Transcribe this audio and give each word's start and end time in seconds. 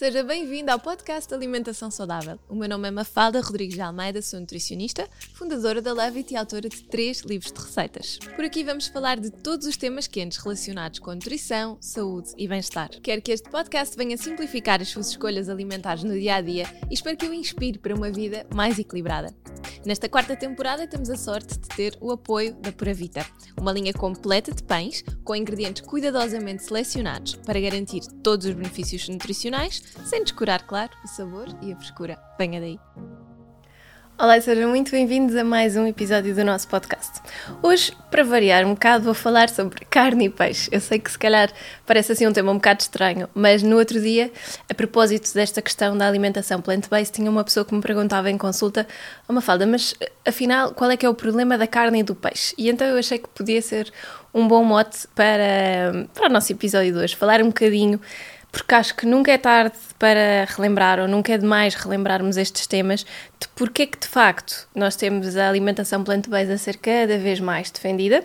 Seja 0.00 0.24
bem-vindo 0.24 0.70
ao 0.70 0.78
podcast 0.78 1.34
Alimentação 1.34 1.90
Saudável. 1.90 2.38
O 2.48 2.54
meu 2.54 2.66
nome 2.66 2.88
é 2.88 2.90
Mafalda 2.90 3.38
Rodrigues 3.42 3.74
de 3.74 3.82
Almeida, 3.82 4.22
sou 4.22 4.40
nutricionista, 4.40 5.06
fundadora 5.34 5.82
da 5.82 5.92
Levit 5.92 6.32
e 6.32 6.38
autora 6.38 6.70
de 6.70 6.84
três 6.84 7.20
livros 7.20 7.52
de 7.52 7.60
receitas. 7.60 8.18
Por 8.34 8.42
aqui 8.42 8.64
vamos 8.64 8.86
falar 8.86 9.20
de 9.20 9.30
todos 9.30 9.66
os 9.66 9.76
temas 9.76 10.06
quentes 10.06 10.38
relacionados 10.38 11.00
com 11.00 11.12
nutrição, 11.12 11.76
saúde 11.82 12.30
e 12.38 12.48
bem-estar. 12.48 12.88
Quero 13.02 13.20
que 13.20 13.30
este 13.30 13.50
podcast 13.50 13.94
venha 13.94 14.16
simplificar 14.16 14.80
as 14.80 14.88
suas 14.88 15.10
escolhas 15.10 15.50
alimentares 15.50 16.02
no 16.02 16.18
dia 16.18 16.36
a 16.36 16.40
dia 16.40 16.64
e 16.90 16.94
espero 16.94 17.18
que 17.18 17.26
o 17.26 17.34
inspire 17.34 17.78
para 17.78 17.94
uma 17.94 18.10
vida 18.10 18.46
mais 18.54 18.78
equilibrada. 18.78 19.36
Nesta 19.84 20.08
quarta 20.08 20.36
temporada 20.36 20.86
temos 20.86 21.08
a 21.08 21.16
sorte 21.16 21.58
de 21.58 21.68
ter 21.68 21.96
o 22.00 22.10
apoio 22.10 22.54
da 22.54 22.70
Pura 22.70 22.92
Vita, 22.92 23.26
uma 23.58 23.72
linha 23.72 23.94
completa 23.94 24.52
de 24.52 24.62
pães 24.62 25.02
com 25.24 25.34
ingredientes 25.34 25.82
cuidadosamente 25.82 26.64
selecionados 26.64 27.34
para 27.34 27.58
garantir 27.60 28.00
todos 28.22 28.46
os 28.46 28.52
benefícios 28.52 29.08
nutricionais 29.08 29.82
sem 30.04 30.22
descurar, 30.22 30.62
claro, 30.62 30.90
o 31.04 31.08
sabor 31.08 31.48
e 31.62 31.72
a 31.72 31.76
frescura. 31.76 32.18
Venha 32.38 32.60
daí! 32.60 32.78
Olá 34.18 34.36
e 34.36 34.42
sejam 34.42 34.68
muito 34.68 34.90
bem-vindos 34.90 35.34
a 35.34 35.42
mais 35.42 35.76
um 35.76 35.86
episódio 35.86 36.34
do 36.34 36.44
nosso 36.44 36.68
podcast. 36.68 37.22
Hoje, 37.62 37.96
para 38.10 38.22
variar 38.22 38.66
um 38.66 38.74
bocado, 38.74 39.02
vou 39.02 39.14
falar 39.14 39.48
sobre 39.48 39.82
carne 39.86 40.26
e 40.26 40.28
peixe. 40.28 40.68
Eu 40.70 40.78
sei 40.78 40.98
que 40.98 41.10
se 41.10 41.18
calhar 41.18 41.50
parece 41.86 42.12
assim 42.12 42.26
um 42.26 42.32
tema 42.32 42.52
um 42.52 42.56
bocado 42.56 42.82
estranho, 42.82 43.30
mas 43.34 43.62
no 43.62 43.78
outro 43.78 43.98
dia, 43.98 44.30
a 44.68 44.74
propósito 44.74 45.32
desta 45.32 45.62
questão 45.62 45.96
da 45.96 46.06
alimentação 46.06 46.60
plant-based, 46.60 47.14
tinha 47.14 47.30
uma 47.30 47.42
pessoa 47.42 47.64
que 47.64 47.74
me 47.74 47.80
perguntava 47.80 48.30
em 48.30 48.36
consulta, 48.36 48.86
uma 49.26 49.40
falda, 49.40 49.66
mas 49.66 49.94
afinal, 50.26 50.74
qual 50.74 50.90
é 50.90 50.98
que 50.98 51.06
é 51.06 51.08
o 51.08 51.14
problema 51.14 51.56
da 51.56 51.66
carne 51.66 52.00
e 52.00 52.02
do 52.02 52.14
peixe? 52.14 52.54
E 52.58 52.68
então 52.68 52.86
eu 52.86 52.98
achei 52.98 53.16
que 53.16 53.28
podia 53.30 53.62
ser 53.62 53.90
um 54.34 54.46
bom 54.46 54.62
mote 54.62 55.08
para, 55.14 56.06
para 56.12 56.28
o 56.28 56.28
nosso 56.30 56.52
episódio 56.52 56.92
de 56.92 56.98
hoje, 56.98 57.16
falar 57.16 57.40
um 57.40 57.46
bocadinho 57.46 57.98
porque 58.52 58.74
acho 58.74 58.94
que 58.94 59.06
nunca 59.06 59.30
é 59.32 59.38
tarde 59.38 59.76
para 59.98 60.44
relembrar 60.48 60.98
ou 60.98 61.08
nunca 61.08 61.32
é 61.32 61.38
demais 61.38 61.74
relembrarmos 61.74 62.36
estes 62.36 62.66
temas 62.66 63.00
de 63.38 63.48
porque 63.54 63.82
é 63.82 63.86
que 63.86 63.98
de 63.98 64.08
facto 64.08 64.66
nós 64.74 64.96
temos 64.96 65.36
a 65.36 65.48
alimentação 65.48 66.02
plant-based 66.02 66.52
a 66.52 66.58
ser 66.58 66.76
cada 66.76 67.18
vez 67.18 67.40
mais 67.40 67.70
defendida. 67.70 68.24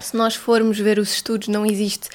Se 0.00 0.16
nós 0.16 0.34
formos 0.34 0.78
ver 0.78 0.98
os 0.98 1.12
estudos, 1.12 1.48
não 1.48 1.66
existe 1.66 2.08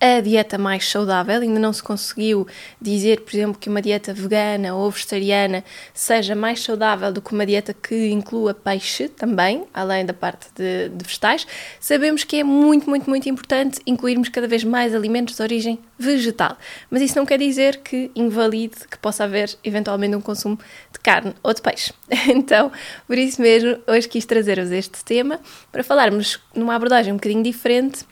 a 0.00 0.20
dieta 0.20 0.56
mais 0.56 0.88
saudável. 0.88 1.42
Ainda 1.42 1.60
não 1.60 1.72
se 1.72 1.82
conseguiu 1.82 2.46
dizer, 2.80 3.20
por 3.20 3.34
exemplo, 3.34 3.58
que 3.58 3.68
uma 3.68 3.82
dieta 3.82 4.14
vegana 4.14 4.74
ou 4.74 4.90
vegetariana 4.90 5.62
seja 5.92 6.34
mais 6.34 6.62
saudável 6.62 7.12
do 7.12 7.20
que 7.20 7.32
uma 7.32 7.44
dieta 7.44 7.74
que 7.74 8.10
inclua 8.10 8.54
peixe 8.54 9.08
também, 9.08 9.64
além 9.74 10.06
da 10.06 10.14
parte 10.14 10.46
de, 10.54 10.88
de 10.88 11.04
vegetais. 11.04 11.46
Sabemos 11.78 12.24
que 12.24 12.36
é 12.36 12.44
muito, 12.44 12.88
muito, 12.88 13.08
muito 13.08 13.28
importante 13.28 13.80
incluirmos 13.86 14.30
cada 14.30 14.48
vez 14.48 14.64
mais 14.64 14.94
alimentos 14.94 15.36
de 15.36 15.42
origem 15.42 15.78
vegetal. 15.98 16.56
Mas 16.90 17.02
isso 17.02 17.18
não 17.18 17.26
quer 17.26 17.38
dizer 17.38 17.78
que 17.78 18.10
invalide 18.16 18.88
que 18.90 18.98
possa 18.98 19.24
haver 19.24 19.54
eventualmente 19.62 20.16
um 20.16 20.20
consumo 20.20 20.58
de 20.90 20.98
carne 21.00 21.34
ou 21.42 21.52
de 21.52 21.60
peixe. 21.60 21.92
Então, 22.30 22.70
por 23.06 23.18
isso 23.18 23.40
mesmo, 23.42 23.78
hoje 23.86 24.08
quis 24.08 24.24
trazer-vos 24.24 24.70
este 24.70 25.04
tema 25.04 25.40
para 25.72 25.82
falarmos 25.82 26.38
numa 26.54 26.74
abordagem 26.74 27.12
um 27.12 27.16
bocadinho 27.16 27.42
diferente 27.42 28.04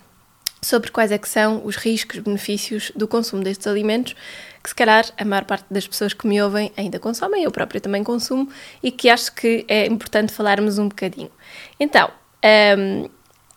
sobre 0.60 0.90
quais 0.90 1.12
é 1.12 1.18
que 1.18 1.28
são 1.28 1.64
os 1.64 1.76
riscos, 1.76 2.18
benefícios 2.18 2.92
do 2.94 3.06
consumo 3.06 3.42
destes 3.42 3.66
alimentos, 3.66 4.14
que 4.62 4.68
se 4.68 4.74
calhar 4.74 5.04
a 5.16 5.24
maior 5.24 5.44
parte 5.44 5.66
das 5.70 5.86
pessoas 5.86 6.12
que 6.12 6.26
me 6.26 6.40
ouvem 6.42 6.72
ainda 6.76 6.98
consomem, 6.98 7.44
eu 7.44 7.50
própria 7.50 7.80
também 7.80 8.02
consumo, 8.02 8.48
e 8.82 8.90
que 8.90 9.08
acho 9.08 9.32
que 9.34 9.64
é 9.68 9.86
importante 9.86 10.32
falarmos 10.32 10.78
um 10.78 10.88
bocadinho. 10.88 11.30
Então, 11.78 12.10
um, 12.78 13.08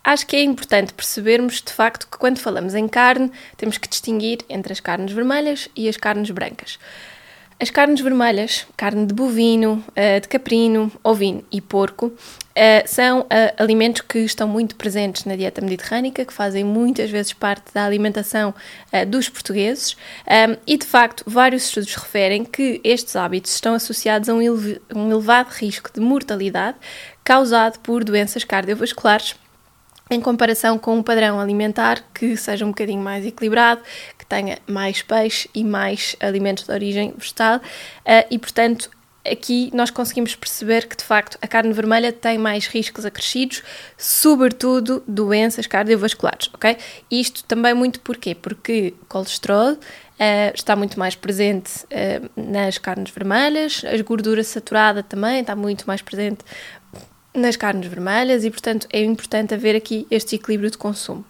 acho 0.03 0.25
que 0.27 0.35
é 0.35 0.43
importante 0.43 0.93
percebermos 0.93 1.61
de 1.61 1.71
facto 1.71 2.07
que 2.07 2.17
quando 2.17 2.39
falamos 2.39 2.75
em 2.75 2.87
carne, 2.87 3.31
temos 3.57 3.77
que 3.77 3.87
distinguir 3.87 4.39
entre 4.49 4.73
as 4.73 4.79
carnes 4.79 5.11
vermelhas 5.11 5.69
e 5.75 5.89
as 5.89 5.97
carnes 5.97 6.29
brancas. 6.29 6.79
As 7.59 7.69
carnes 7.69 8.01
vermelhas, 8.01 8.65
carne 8.75 9.05
de 9.05 9.13
bovino, 9.13 9.83
eh, 9.95 10.19
de 10.19 10.27
caprino, 10.27 10.91
ovino 11.03 11.43
e 11.51 11.61
porco, 11.61 12.11
eh, 12.55 12.83
são 12.85 13.25
eh, 13.29 13.53
alimentos 13.57 14.01
que 14.01 14.19
estão 14.19 14.47
muito 14.47 14.75
presentes 14.75 15.25
na 15.25 15.35
dieta 15.35 15.61
mediterrânica, 15.61 16.25
que 16.25 16.33
fazem 16.33 16.63
muitas 16.63 17.09
vezes 17.09 17.33
parte 17.33 17.73
da 17.73 17.85
alimentação 17.85 18.53
dos 19.07 19.29
portugueses, 19.29 19.95
e 20.67 20.77
de 20.77 20.85
facto, 20.85 21.23
vários 21.25 21.63
estudos 21.63 21.95
referem 21.95 22.43
que 22.43 22.81
estes 22.83 23.15
hábitos 23.15 23.53
estão 23.53 23.73
associados 23.73 24.27
a 24.27 24.33
um 24.33 25.11
elevado 25.11 25.49
risco 25.51 25.89
de 25.93 26.01
mortalidade 26.01 26.77
causado 27.23 27.79
por 27.79 28.03
doenças 28.03 28.43
cardiovasculares 28.43 29.35
em 30.11 30.19
comparação 30.19 30.77
com 30.77 30.97
um 30.97 31.01
padrão 31.01 31.39
alimentar 31.39 32.03
que 32.13 32.35
seja 32.35 32.65
um 32.65 32.69
bocadinho 32.69 33.01
mais 33.01 33.25
equilibrado, 33.25 33.81
que 34.19 34.25
tenha 34.25 34.59
mais 34.67 35.01
peixe 35.01 35.49
e 35.55 35.63
mais 35.63 36.17
alimentos 36.19 36.65
de 36.65 36.71
origem 36.71 37.13
vegetal, 37.17 37.57
uh, 37.57 37.61
e 38.29 38.37
portanto 38.37 38.91
aqui 39.29 39.69
nós 39.73 39.91
conseguimos 39.91 40.35
perceber 40.35 40.87
que 40.87 40.95
de 40.95 41.03
facto 41.03 41.37
a 41.41 41.47
carne 41.47 41.73
vermelha 41.73 42.11
tem 42.11 42.37
mais 42.37 42.67
riscos 42.67 43.05
acrescidos, 43.05 43.63
sobretudo 43.97 45.03
doenças 45.07 45.67
cardiovasculares, 45.67 46.49
ok? 46.53 46.77
Isto 47.09 47.43
também 47.43 47.73
muito 47.73 47.99
porquê? 48.01 48.35
Porque 48.35 48.93
colesterol 49.07 49.73
uh, 49.73 49.77
está 50.53 50.75
muito 50.75 50.97
mais 50.99 51.15
presente 51.15 51.85
uh, 51.85 52.29
nas 52.35 52.77
carnes 52.77 53.11
vermelhas, 53.11 53.83
a 53.85 54.01
gordura 54.01 54.43
saturada 54.43 55.03
também 55.03 55.41
está 55.41 55.55
muito 55.55 55.85
mais 55.85 56.01
presente 56.01 56.43
nas 57.33 57.55
carnes 57.55 57.87
vermelhas 57.87 58.43
e, 58.43 58.51
portanto, 58.51 58.87
é 58.91 59.01
importante 59.03 59.53
haver 59.53 59.75
aqui 59.75 60.05
este 60.11 60.35
equilíbrio 60.35 60.69
de 60.69 60.77
consumo. 60.77 61.23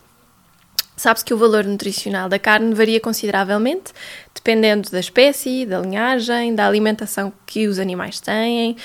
Sabe-se 0.95 1.25
que 1.25 1.33
o 1.33 1.37
valor 1.37 1.63
nutricional 1.63 2.29
da 2.29 2.37
carne 2.37 2.73
varia 2.75 2.99
consideravelmente, 2.99 3.91
dependendo 4.35 4.89
da 4.91 4.99
espécie, 4.99 5.65
da 5.65 5.79
linhagem, 5.79 6.53
da 6.53 6.67
alimentação 6.67 7.33
que 7.45 7.67
os 7.67 7.79
animais 7.79 8.19
têm, 8.19 8.75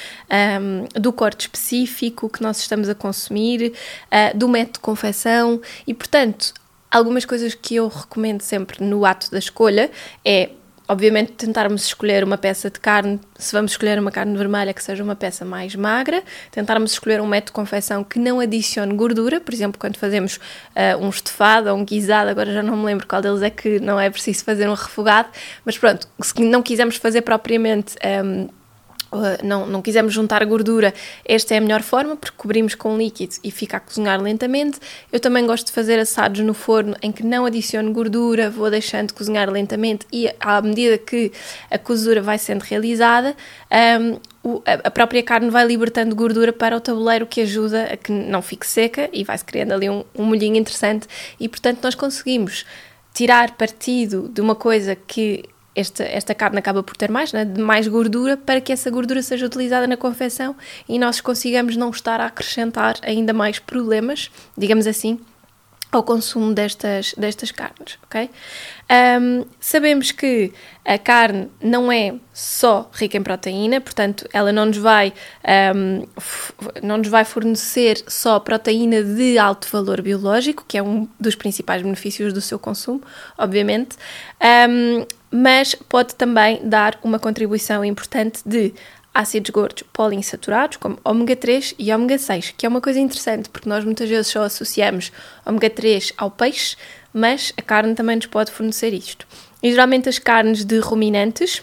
um, 0.60 1.00
do 1.00 1.12
corte 1.12 1.42
específico 1.42 2.28
que 2.28 2.42
nós 2.42 2.58
estamos 2.58 2.88
a 2.88 2.94
consumir, 2.94 3.72
uh, 4.06 4.36
do 4.36 4.48
método 4.48 4.74
de 4.74 4.80
confecção 4.80 5.60
e, 5.86 5.92
portanto, 5.92 6.54
algumas 6.90 7.24
coisas 7.24 7.54
que 7.54 7.74
eu 7.74 7.88
recomendo 7.88 8.40
sempre 8.40 8.82
no 8.82 9.04
ato 9.04 9.30
da 9.30 9.38
escolha 9.38 9.90
é 10.24 10.50
obviamente 10.88 11.32
tentarmos 11.32 11.84
escolher 11.86 12.22
uma 12.22 12.38
peça 12.38 12.70
de 12.70 12.78
carne, 12.78 13.20
se 13.38 13.52
vamos 13.52 13.72
escolher 13.72 13.98
uma 13.98 14.10
carne 14.10 14.36
vermelha 14.36 14.72
que 14.72 14.82
seja 14.82 15.02
uma 15.02 15.16
peça 15.16 15.44
mais 15.44 15.74
magra, 15.74 16.22
tentarmos 16.50 16.92
escolher 16.92 17.20
um 17.20 17.26
método 17.26 17.46
de 17.46 17.52
confecção 17.52 18.04
que 18.04 18.18
não 18.18 18.40
adicione 18.40 18.94
gordura, 18.94 19.40
por 19.40 19.52
exemplo, 19.52 19.78
quando 19.78 19.96
fazemos 19.96 20.36
uh, 20.36 20.98
um 21.00 21.08
estofado 21.08 21.70
ou 21.70 21.76
um 21.76 21.84
guisado, 21.84 22.30
agora 22.30 22.52
já 22.52 22.62
não 22.62 22.76
me 22.76 22.84
lembro 22.84 23.06
qual 23.06 23.20
deles 23.20 23.42
é 23.42 23.50
que 23.50 23.80
não 23.80 23.98
é 23.98 24.08
preciso 24.10 24.44
fazer 24.44 24.68
um 24.68 24.74
refogado, 24.74 25.28
mas 25.64 25.76
pronto, 25.76 26.06
se 26.20 26.40
não 26.42 26.62
quisermos 26.62 26.96
fazer 26.96 27.22
propriamente 27.22 27.94
um, 28.24 28.46
Uh, 28.46 28.65
não, 29.42 29.66
não 29.66 29.82
quisermos 29.82 30.12
juntar 30.12 30.44
gordura, 30.44 30.92
esta 31.24 31.54
é 31.54 31.58
a 31.58 31.60
melhor 31.60 31.82
forma 31.82 32.16
porque 32.16 32.36
cobrimos 32.36 32.74
com 32.74 32.96
líquido 32.96 33.34
e 33.42 33.50
fica 33.50 33.76
a 33.76 33.80
cozinhar 33.80 34.20
lentamente. 34.20 34.78
Eu 35.12 35.20
também 35.20 35.46
gosto 35.46 35.66
de 35.66 35.72
fazer 35.72 35.98
assados 35.98 36.40
no 36.40 36.54
forno 36.54 36.96
em 37.02 37.12
que 37.12 37.24
não 37.24 37.46
adiciono 37.46 37.92
gordura, 37.92 38.50
vou 38.50 38.70
deixando 38.70 39.08
de 39.08 39.14
cozinhar 39.14 39.50
lentamente 39.50 40.06
e 40.12 40.28
à 40.40 40.60
medida 40.60 40.98
que 40.98 41.32
a 41.70 41.78
cozura 41.78 42.20
vai 42.20 42.38
sendo 42.38 42.62
realizada, 42.62 43.36
um, 44.44 44.60
a 44.64 44.90
própria 44.90 45.22
carne 45.22 45.50
vai 45.50 45.66
libertando 45.66 46.14
gordura 46.14 46.52
para 46.52 46.76
o 46.76 46.80
tabuleiro 46.80 47.26
que 47.26 47.40
ajuda 47.40 47.84
a 47.92 47.96
que 47.96 48.12
não 48.12 48.42
fique 48.42 48.66
seca 48.66 49.08
e 49.12 49.24
vai-se 49.24 49.44
criando 49.44 49.72
ali 49.72 49.90
um, 49.90 50.04
um 50.14 50.24
molhinho 50.24 50.56
interessante 50.56 51.06
e 51.38 51.48
portanto 51.48 51.80
nós 51.82 51.94
conseguimos 51.94 52.64
tirar 53.12 53.56
partido 53.56 54.28
de 54.28 54.40
uma 54.40 54.54
coisa 54.54 54.94
que 54.94 55.44
esta, 55.76 56.02
esta 56.02 56.34
carne 56.34 56.58
acaba 56.58 56.82
por 56.82 56.96
ter 56.96 57.10
mais, 57.10 57.32
né, 57.32 57.44
de 57.44 57.60
mais 57.60 57.86
gordura, 57.86 58.36
para 58.36 58.60
que 58.62 58.72
essa 58.72 58.90
gordura 58.90 59.22
seja 59.22 59.44
utilizada 59.44 59.86
na 59.86 59.96
confecção 59.96 60.56
e 60.88 60.98
nós 60.98 61.20
consigamos 61.20 61.76
não 61.76 61.90
estar 61.90 62.18
a 62.18 62.26
acrescentar 62.26 62.96
ainda 63.02 63.34
mais 63.34 63.58
problemas, 63.58 64.30
digamos 64.56 64.86
assim, 64.86 65.20
ao 65.90 66.02
consumo 66.02 66.52
destas, 66.52 67.14
destas 67.16 67.50
carnes, 67.50 67.98
ok? 68.04 68.30
Um, 69.20 69.44
sabemos 69.60 70.12
que 70.12 70.52
a 70.84 70.98
carne 70.98 71.48
não 71.60 71.90
é 71.90 72.14
só 72.32 72.90
rica 72.92 73.16
em 73.16 73.22
proteína, 73.22 73.80
portanto, 73.80 74.28
ela 74.32 74.52
não 74.52 74.66
nos 74.66 74.76
vai, 74.76 75.12
um, 75.74 76.06
não 76.82 76.98
nos 76.98 77.08
vai 77.08 77.24
fornecer 77.24 78.02
só 78.06 78.38
proteína 78.38 79.02
de 79.02 79.38
alto 79.38 79.68
valor 79.70 80.02
biológico, 80.02 80.64
que 80.66 80.76
é 80.76 80.82
um 80.82 81.08
dos 81.18 81.34
principais 81.34 81.82
benefícios 81.82 82.32
do 82.32 82.40
seu 82.40 82.58
consumo, 82.58 83.02
obviamente, 83.38 83.96
um, 84.68 85.06
mas 85.30 85.74
pode 85.74 86.14
também 86.14 86.60
dar 86.62 86.98
uma 87.02 87.18
contribuição 87.18 87.84
importante 87.84 88.40
de 88.46 88.72
ácidos 89.16 89.50
gordos 89.50 89.82
poliinsaturados, 89.92 90.76
como 90.76 90.98
ômega 91.02 91.34
3 91.34 91.74
e 91.78 91.92
ômega 91.92 92.18
6, 92.18 92.54
que 92.56 92.66
é 92.66 92.68
uma 92.68 92.82
coisa 92.82 93.00
interessante, 93.00 93.48
porque 93.48 93.68
nós 93.68 93.82
muitas 93.82 94.08
vezes 94.08 94.26
só 94.26 94.42
associamos 94.42 95.10
ômega 95.44 95.70
3 95.70 96.12
ao 96.18 96.30
peixe, 96.30 96.76
mas 97.12 97.52
a 97.56 97.62
carne 97.62 97.94
também 97.94 98.16
nos 98.16 98.26
pode 98.26 98.52
fornecer 98.52 98.92
isto. 98.92 99.26
E 99.62 99.70
geralmente 99.70 100.06
as 100.06 100.18
carnes 100.18 100.64
de 100.64 100.78
ruminantes, 100.80 101.62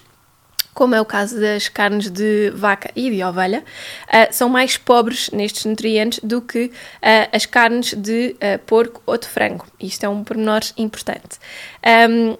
como 0.74 0.96
é 0.96 1.02
o 1.02 1.06
caso 1.06 1.40
das 1.40 1.70
carnes 1.70 2.10
de 2.10 2.50
vaca 2.56 2.90
e 2.96 3.12
de 3.12 3.24
ovelha, 3.24 3.64
uh, 4.08 4.34
são 4.34 4.50
mais 4.50 4.76
pobres 4.76 5.30
nestes 5.30 5.66
nutrientes 5.66 6.20
do 6.24 6.42
que 6.42 6.66
uh, 6.66 6.72
as 7.32 7.46
carnes 7.46 7.94
de 7.94 8.36
uh, 8.36 8.58
porco 8.66 9.00
ou 9.06 9.16
de 9.16 9.28
frango. 9.28 9.68
Isto 9.80 10.06
é 10.06 10.10
um 10.10 10.24
pormenor 10.24 10.62
importante. 10.76 11.38
Um, 12.10 12.36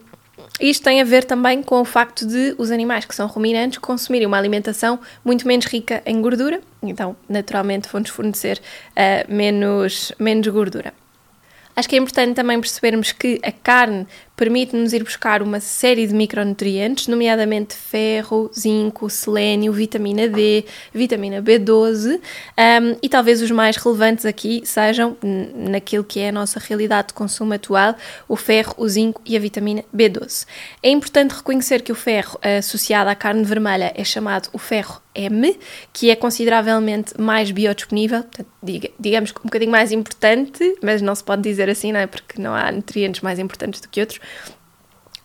isto 0.60 0.84
tem 0.84 1.02
a 1.02 1.04
ver 1.04 1.24
também 1.24 1.64
com 1.64 1.82
o 1.82 1.86
facto 1.86 2.26
de 2.28 2.56
os 2.58 2.70
animais 2.70 3.06
que 3.06 3.16
são 3.16 3.28
ruminantes 3.28 3.80
consumirem 3.80 4.28
uma 4.28 4.38
alimentação 4.38 5.00
muito 5.26 5.48
menos 5.48 5.66
rica 5.66 6.02
em 6.06 6.22
gordura, 6.22 6.62
então 6.82 7.16
naturalmente 7.28 7.90
vão-nos 7.92 8.10
fornecer 8.10 8.62
uh, 8.92 9.34
menos, 9.34 10.12
menos 10.20 10.48
gordura. 10.48 10.94
Acho 11.76 11.90
que 11.90 11.96
é 11.96 12.00
importante 12.00 12.36
também 12.36 12.60
percebermos 12.60 13.12
que 13.12 13.40
a 13.44 13.52
carne 13.52 14.06
permite-nos 14.36 14.94
ir 14.94 15.04
buscar 15.04 15.42
uma 15.42 15.60
série 15.60 16.08
de 16.08 16.14
micronutrientes, 16.14 17.08
nomeadamente 17.08 17.76
ferro, 17.76 18.50
zinco, 18.58 19.10
selênio, 19.10 19.72
vitamina 19.72 20.28
D, 20.28 20.66
vitamina 20.94 21.42
B12, 21.42 22.16
um, 22.18 22.98
e 23.02 23.10
talvez 23.10 23.42
os 23.42 23.52
mais 23.52 23.78
relevantes 23.78 24.26
aqui 24.26 24.64
sejam, 24.66 25.16
naquilo 25.56 26.04
que 26.04 26.20
é 26.20 26.30
a 26.30 26.32
nossa 26.32 26.60
realidade 26.60 27.10
de 27.10 27.14
consumo 27.14 27.54
atual, 27.54 27.96
o 28.28 28.36
ferro, 28.36 28.74
o 28.78 28.88
zinco 28.88 29.22
e 29.26 29.38
a 29.38 29.40
vitamina 29.40 29.84
B12. 29.96 30.48
É 30.82 30.90
importante 30.90 31.32
reconhecer 31.32 31.82
que 31.82 31.92
o 31.92 31.96
ferro 31.96 32.40
associado 32.60 33.10
à 33.10 33.16
carne 33.16 33.44
vermelha 33.44 33.94
é 33.96 34.04
chamado 34.04 34.50
o 34.52 34.58
ferro 34.58 35.02
M, 35.16 35.58
que 35.92 36.10
é 36.10 36.16
consideravelmente 36.16 37.14
mais 37.20 37.52
biodisponível, 37.52 38.24
portanto, 38.24 38.50
digamos 39.00 39.32
que 39.32 39.40
um 39.40 39.44
bocadinho 39.44 39.72
mais 39.72 39.92
importante, 39.92 40.76
mas 40.82 41.02
não 41.02 41.14
se 41.14 41.24
pode 41.24 41.44
dizer 41.44 41.70
assim, 41.70 41.92
não 41.92 42.00
é? 42.00 42.08
Porque 42.08 42.42
não 42.42 42.54
há 42.56 42.72
nutrientes 42.72 43.22
mais 43.22 43.38
importantes 43.38 43.80
do 43.80 43.88
que 43.88 44.00
outros 44.00 44.20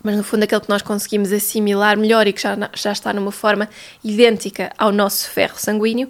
mas 0.02 0.16
no 0.16 0.22
fundo 0.22 0.44
aquele 0.44 0.60
que 0.60 0.68
nós 0.68 0.82
conseguimos 0.82 1.32
assimilar 1.32 1.96
melhor 1.96 2.26
e 2.26 2.32
que 2.32 2.40
já, 2.40 2.56
já 2.74 2.92
está 2.92 3.12
numa 3.12 3.32
forma 3.32 3.68
idêntica 4.02 4.72
ao 4.78 4.92
nosso 4.92 5.28
ferro 5.30 5.58
sanguíneo. 5.58 6.08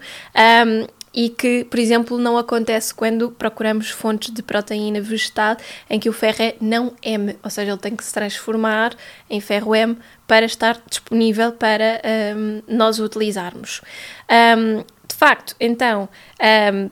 Um, 0.66 0.86
e 1.12 1.30
que, 1.30 1.64
por 1.64 1.78
exemplo, 1.78 2.18
não 2.18 2.36
acontece 2.36 2.94
quando 2.94 3.30
procuramos 3.30 3.90
fontes 3.90 4.32
de 4.32 4.42
proteína 4.42 5.00
vegetal 5.00 5.56
em 5.88 5.98
que 5.98 6.08
o 6.08 6.12
ferro 6.12 6.42
é 6.42 6.54
não 6.60 6.94
M, 7.02 7.36
ou 7.42 7.50
seja, 7.50 7.72
ele 7.72 7.80
tem 7.80 7.96
que 7.96 8.04
se 8.04 8.12
transformar 8.12 8.94
em 9.28 9.40
ferro 9.40 9.74
M 9.74 9.96
para 10.26 10.44
estar 10.44 10.80
disponível 10.88 11.50
para 11.52 12.00
um, 12.36 12.62
nós 12.68 13.00
utilizarmos. 13.00 13.80
Um, 14.30 14.84
de 15.08 15.16
facto, 15.16 15.56
então, 15.58 16.08
um, 16.72 16.90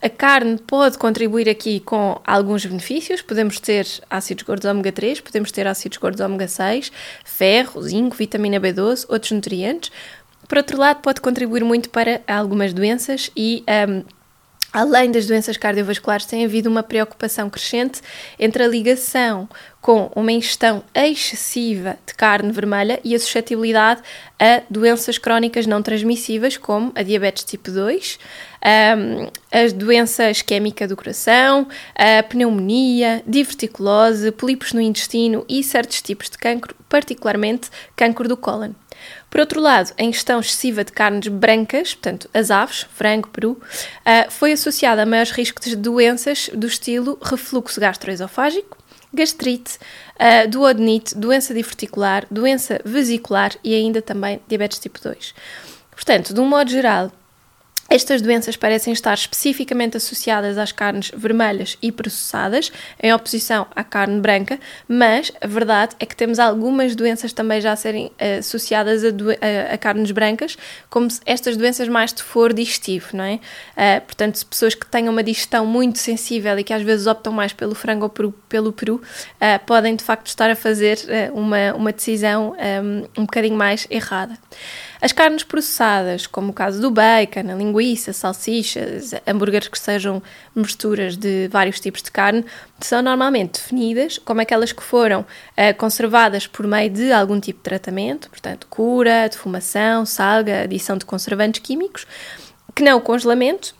a 0.00 0.08
carne 0.08 0.58
pode 0.58 0.98
contribuir 0.98 1.48
aqui 1.48 1.80
com 1.80 2.20
alguns 2.26 2.64
benefícios. 2.64 3.22
Podemos 3.22 3.58
ter 3.60 3.86
ácidos 4.08 4.44
gordos 4.44 4.68
ômega 4.68 4.92
3, 4.92 5.20
podemos 5.20 5.50
ter 5.50 5.66
ácidos 5.66 5.98
gordos 5.98 6.20
ômega 6.20 6.48
6, 6.48 6.92
ferro, 7.24 7.82
zinco, 7.82 8.16
vitamina 8.16 8.60
B12, 8.60 9.06
outros 9.08 9.32
nutrientes. 9.32 9.90
Por 10.46 10.58
outro 10.58 10.78
lado, 10.78 11.00
pode 11.02 11.20
contribuir 11.20 11.64
muito 11.64 11.90
para 11.90 12.22
algumas 12.26 12.72
doenças 12.72 13.30
e 13.36 13.64
um, 13.88 14.02
Além 14.70 15.10
das 15.10 15.26
doenças 15.26 15.56
cardiovasculares, 15.56 16.26
tem 16.26 16.44
havido 16.44 16.68
uma 16.68 16.82
preocupação 16.82 17.48
crescente 17.48 18.02
entre 18.38 18.62
a 18.62 18.68
ligação 18.68 19.48
com 19.80 20.10
uma 20.14 20.30
ingestão 20.30 20.84
excessiva 20.94 21.96
de 22.06 22.14
carne 22.14 22.52
vermelha 22.52 23.00
e 23.02 23.14
a 23.14 23.18
suscetibilidade 23.18 24.02
a 24.38 24.60
doenças 24.68 25.16
crónicas 25.16 25.66
não 25.66 25.82
transmissíveis, 25.82 26.58
como 26.58 26.92
a 26.94 27.02
diabetes 27.02 27.44
tipo 27.44 27.70
2, 27.70 28.18
um, 28.64 29.30
as 29.52 29.72
doenças 29.72 30.42
química 30.42 30.86
do 30.86 30.96
coração, 30.96 31.68
a 31.94 32.22
pneumonia, 32.22 33.22
diverticulose, 33.26 34.32
polipos 34.32 34.72
no 34.72 34.80
intestino 34.80 35.44
e 35.48 35.62
certos 35.62 36.02
tipos 36.02 36.28
de 36.30 36.38
cancro, 36.38 36.74
particularmente 36.88 37.70
cancro 37.96 38.28
do 38.28 38.36
cólon. 38.36 38.72
Por 39.30 39.40
outro 39.40 39.60
lado, 39.60 39.92
a 39.98 40.02
ingestão 40.02 40.40
excessiva 40.40 40.82
de 40.82 40.92
carnes 40.92 41.28
brancas, 41.28 41.94
portanto, 41.94 42.28
as 42.32 42.50
aves, 42.50 42.86
frango, 42.94 43.28
peru, 43.28 43.52
uh, 43.52 44.30
foi 44.30 44.52
associada 44.52 45.02
a 45.02 45.06
maiores 45.06 45.30
riscos 45.30 45.66
de 45.66 45.76
doenças 45.76 46.50
do 46.52 46.66
estilo 46.66 47.18
refluxo 47.22 47.80
gastroesofágico, 47.80 48.76
gastrite, 49.12 49.78
uh, 50.16 50.48
duodenite, 50.48 51.16
doença 51.16 51.54
diverticular, 51.54 52.26
doença 52.30 52.80
vesicular 52.84 53.52
e 53.62 53.74
ainda 53.74 54.02
também 54.02 54.40
diabetes 54.48 54.78
tipo 54.78 55.00
2. 55.00 55.34
Portanto, 55.90 56.32
de 56.32 56.40
um 56.40 56.48
modo 56.48 56.70
geral, 56.70 57.12
estas 57.88 58.20
doenças 58.20 58.54
parecem 58.54 58.92
estar 58.92 59.14
especificamente 59.14 59.96
associadas 59.96 60.58
às 60.58 60.72
carnes 60.72 61.10
vermelhas 61.16 61.78
e 61.80 61.90
processadas, 61.90 62.70
em 63.02 63.14
oposição 63.14 63.66
à 63.74 63.82
carne 63.82 64.20
branca, 64.20 64.60
mas 64.86 65.32
a 65.40 65.46
verdade 65.46 65.96
é 65.98 66.04
que 66.04 66.14
temos 66.14 66.38
algumas 66.38 66.94
doenças 66.94 67.32
também 67.32 67.62
já 67.62 67.72
a 67.72 67.76
serem 67.76 68.06
uh, 68.06 68.38
associadas 68.40 69.02
a, 69.04 69.08
a, 69.08 69.74
a, 69.74 69.78
carnes 69.78 70.10
brancas, 70.10 70.58
como 70.90 71.08
estas 71.24 71.56
doenças 71.56 71.88
mais 71.88 72.12
de 72.12 72.22
foro 72.22 72.52
digestivo, 72.52 73.06
não 73.14 73.24
é? 73.24 73.34
Uh, 73.34 74.00
portanto, 74.04 74.44
pessoas 74.44 74.74
que 74.74 74.86
tenham 74.86 75.10
uma 75.10 75.22
digestão 75.22 75.64
muito 75.64 75.98
sensível 75.98 76.58
e 76.58 76.64
que 76.64 76.74
às 76.74 76.82
vezes 76.82 77.06
optam 77.06 77.32
mais 77.32 77.54
pelo 77.54 77.74
frango 77.74 78.04
ou 78.04 78.10
pelo, 78.10 78.70
peru, 78.72 78.96
uh, 78.96 79.64
podem 79.64 79.96
de 79.96 80.04
facto 80.04 80.26
estar 80.26 80.50
a 80.50 80.56
fazer 80.56 80.98
uma, 81.32 81.72
uma 81.74 81.92
decisão 81.92 82.54
um, 82.82 83.20
um 83.22 83.24
bocadinho 83.24 83.56
mais 83.56 83.86
errada. 83.90 84.36
As 85.00 85.12
carnes 85.12 85.44
processadas, 85.44 86.26
como 86.26 86.50
o 86.50 86.52
caso 86.52 86.80
do 86.80 86.90
bacon, 86.90 87.50
a 87.50 87.54
linguiça, 87.54 88.12
salsichas, 88.12 89.12
hambúrgueres 89.26 89.68
que 89.68 89.78
sejam 89.78 90.20
misturas 90.54 91.16
de 91.16 91.48
vários 91.48 91.78
tipos 91.78 92.02
de 92.02 92.10
carne, 92.10 92.44
são 92.80 93.00
normalmente 93.00 93.60
definidas 93.60 94.18
como 94.18 94.40
aquelas 94.40 94.72
que 94.72 94.82
foram 94.82 95.20
uh, 95.20 95.76
conservadas 95.76 96.46
por 96.46 96.66
meio 96.66 96.90
de 96.90 97.12
algum 97.12 97.38
tipo 97.38 97.58
de 97.58 97.64
tratamento, 97.64 98.28
portanto, 98.28 98.66
cura, 98.68 99.28
defumação, 99.28 100.04
salga, 100.04 100.62
adição 100.62 100.96
de 100.96 101.04
conservantes 101.04 101.60
químicos, 101.60 102.04
que 102.74 102.82
não 102.82 102.98
o 102.98 103.00
congelamento, 103.00 103.78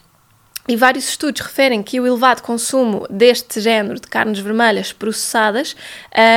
e 0.69 0.77
vários 0.77 1.09
estudos 1.09 1.41
referem 1.41 1.83
que 1.83 1.99
o 1.99 2.07
elevado 2.07 2.43
consumo 2.43 3.07
deste 3.09 3.59
género 3.59 3.99
de 3.99 4.07
carnes 4.07 4.39
vermelhas 4.39 4.93
processadas 4.93 5.75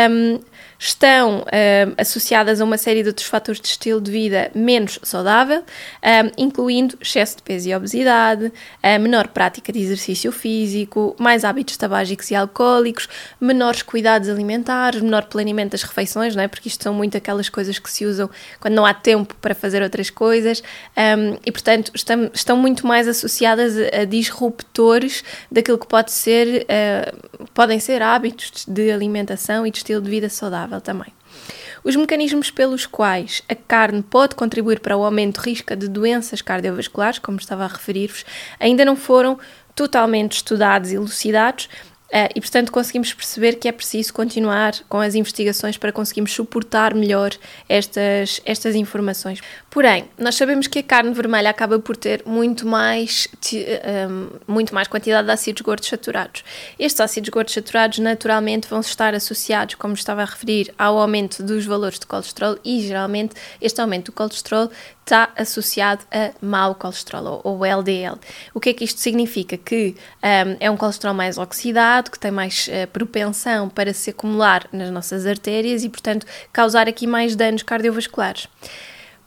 um, 0.10 0.39
estão 0.83 1.42
uh, 1.42 1.94
associadas 1.95 2.60
a 2.60 2.63
uma 2.63 2.78
série 2.78 3.04
de 3.04 3.10
outros 3.10 3.28
fatores 3.28 3.62
de 3.62 3.68
estilo 3.68 4.01
de 4.01 4.10
vida 4.10 4.50
menos 4.56 4.98
saudável, 5.04 5.60
um, 5.60 6.44
incluindo 6.44 6.98
excesso 7.00 7.38
de 7.38 7.44
peso 7.44 7.69
e 7.69 7.75
obesidade, 7.75 8.51
menor 9.00 9.28
prática 9.28 9.72
de 9.72 9.80
exercício 9.80 10.31
físico, 10.31 11.16
mais 11.19 11.45
hábitos 11.45 11.78
tabágicos 11.78 12.31
e 12.31 12.36
alcoólicos, 12.36 13.07
menores 13.39 13.83
cuidados 13.83 14.28
alimentares, 14.28 15.01
menor 15.01 15.25
planeamento 15.25 15.72
das 15.72 15.83
refeições, 15.83 16.36
não 16.36 16.42
é? 16.42 16.48
porque 16.48 16.68
isto 16.68 16.84
são 16.84 16.94
muito 16.94 17.16
aquelas 17.16 17.48
coisas 17.48 17.77
que 17.77 17.92
se 17.92 18.04
usam 18.06 18.27
quando 18.60 18.74
não 18.74 18.86
há 18.86 18.94
tempo 18.94 19.36
para 19.36 19.54
fazer 19.54 19.84
outras 19.84 20.10
coisas, 20.10 20.63
um, 20.98 21.38
e 21.45 21.51
portanto 21.51 21.92
estão, 21.94 22.31
estão 22.34 22.57
muito 22.57 22.88
mais 22.88 23.07
associadas 23.07 23.75
a, 23.77 24.01
a 24.01 24.06
disruptores 24.06 25.24
daquilo 25.51 25.77
que 25.77 25.88
pode 25.88 26.12
ser, 26.12 26.66
uh, 26.66 27.48
podem 27.54 27.80
ser 27.80 28.01
hábitos 28.01 28.66
de 28.68 28.92
alimentação 28.92 29.68
e 29.68 29.69
de 29.69 29.77
estilo 29.77 30.01
de 30.01 30.10
vida 30.10 30.27
saudável 30.27 30.71
saudável 30.72 30.82
também. 30.82 31.14
Os 31.84 31.96
mecanismos 31.96 32.52
pelos 32.52 32.86
quais 32.86 33.44
a 33.50 33.56
carne 33.56 34.02
pode 34.02 34.36
contribuir 34.36 34.80
para 34.80 34.96
o 34.96 35.04
aumento 35.04 35.42
de 35.42 35.50
risco 35.50 35.75
de 35.75 35.88
doenças 35.88 36.42
cardiovasculares, 36.42 37.20
como 37.20 37.38
estava 37.38 37.66
a 37.66 37.68
referir-vos, 37.68 38.24
ainda 38.60 38.86
não 38.86 38.96
foram 38.96 39.38
totalmente 39.75 40.34
estudados 40.34 40.92
e 40.92 40.96
elucidados, 40.96 41.68
Uh, 42.12 42.27
e, 42.36 42.41
portanto, 42.41 42.74
conseguimos 42.74 43.13
perceber 43.13 43.53
que 43.56 43.70
é 43.70 43.72
preciso 43.72 44.13
continuar 44.13 44.74
com 44.89 45.00
as 45.00 45.15
investigações 45.15 45.77
para 45.77 45.94
conseguirmos 45.94 46.34
suportar 46.34 46.94
melhor 46.94 47.32
estas, 47.70 48.41
estas 48.44 48.75
informações. 48.75 49.39
Porém, 49.70 50.10
nós 50.18 50.36
sabemos 50.36 50.68
que 50.68 50.80
a 50.80 50.84
carne 50.84 51.13
vermelha 51.13 51.50
acaba 51.50 51.80
por 51.80 51.96
ter 51.96 52.22
muito 52.25 52.68
mais, 52.68 53.30
um, 53.53 53.58
ehm, 53.58 54.30
muito 54.46 54.75
mais 54.75 54.89
quantidade 54.89 55.25
de 55.25 55.32
ácidos 55.32 55.62
gordos 55.62 55.88
saturados. 55.88 56.44
Estes 56.77 57.00
ácidos 57.00 57.30
gordos 57.30 57.53
saturados, 57.53 58.00
naturalmente, 58.00 58.68
vão 58.68 58.82
estar 58.82 59.15
associados, 59.15 59.75
como 59.75 59.94
estava 59.94 60.22
a 60.22 60.25
referir, 60.25 60.74
ao 60.77 61.00
aumento 61.00 61.41
dos 61.41 61.65
valores 61.65 61.98
de 61.98 62.06
colesterol 62.06 62.58
e, 62.65 62.82
geralmente, 62.82 63.36
este 63.62 63.80
aumento 63.80 64.08
do 64.08 64.12
colesterol 64.12 64.70
está 65.12 65.30
associado 65.36 66.03
a 66.10 66.32
mau 66.41 66.74
colesterol, 66.74 67.41
ou 67.44 67.65
LDL. 67.65 68.18
O 68.53 68.60
que 68.60 68.70
é 68.70 68.74
que 68.74 68.86
isto 68.86 69.00
significa? 69.00 69.58
Que 69.58 69.96
um, 70.24 70.58
é 70.60 70.72
um 70.72 70.77
colesterol 70.77 71.13
mais 71.13 71.38
oxidado, 71.38 72.10
que 72.10 72.18
tem 72.18 72.32
mais 72.32 72.68
uh, 72.68 72.88
propensão 72.88 73.68
para 73.68 73.94
se 73.94 74.12
acumular 74.12 74.68
nas 74.72 74.89
nossas 74.89 75.25
artérias 75.25 75.84
e, 75.84 75.89
portanto, 75.89 76.25
causar 76.53 76.88
aqui 76.88 77.06
mais 77.06 77.36
danos 77.36 77.62
cardiovasculares. 77.62 78.48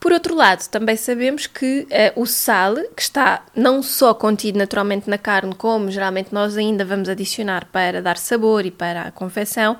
Por 0.01 0.13
outro 0.13 0.35
lado, 0.35 0.69
também 0.69 0.97
sabemos 0.97 1.47
que 1.47 1.87
uh, 2.17 2.21
o 2.21 2.27
sal, 2.27 2.75
que 2.95 3.03
está 3.03 3.43
não 3.55 3.83
só 3.83 4.15
contido 4.15 4.59
naturalmente 4.59 5.09
na 5.09 5.19
carne, 5.19 5.55
como 5.55 5.91
geralmente 5.91 6.33
nós 6.33 6.57
ainda 6.57 6.85
vamos 6.85 7.09
adicionar 7.09 7.67
para 7.73 8.01
dar 8.01 8.17
sabor 8.17 8.65
e 8.65 8.71
para 8.71 9.03
a 9.03 9.11
confecção, 9.11 9.77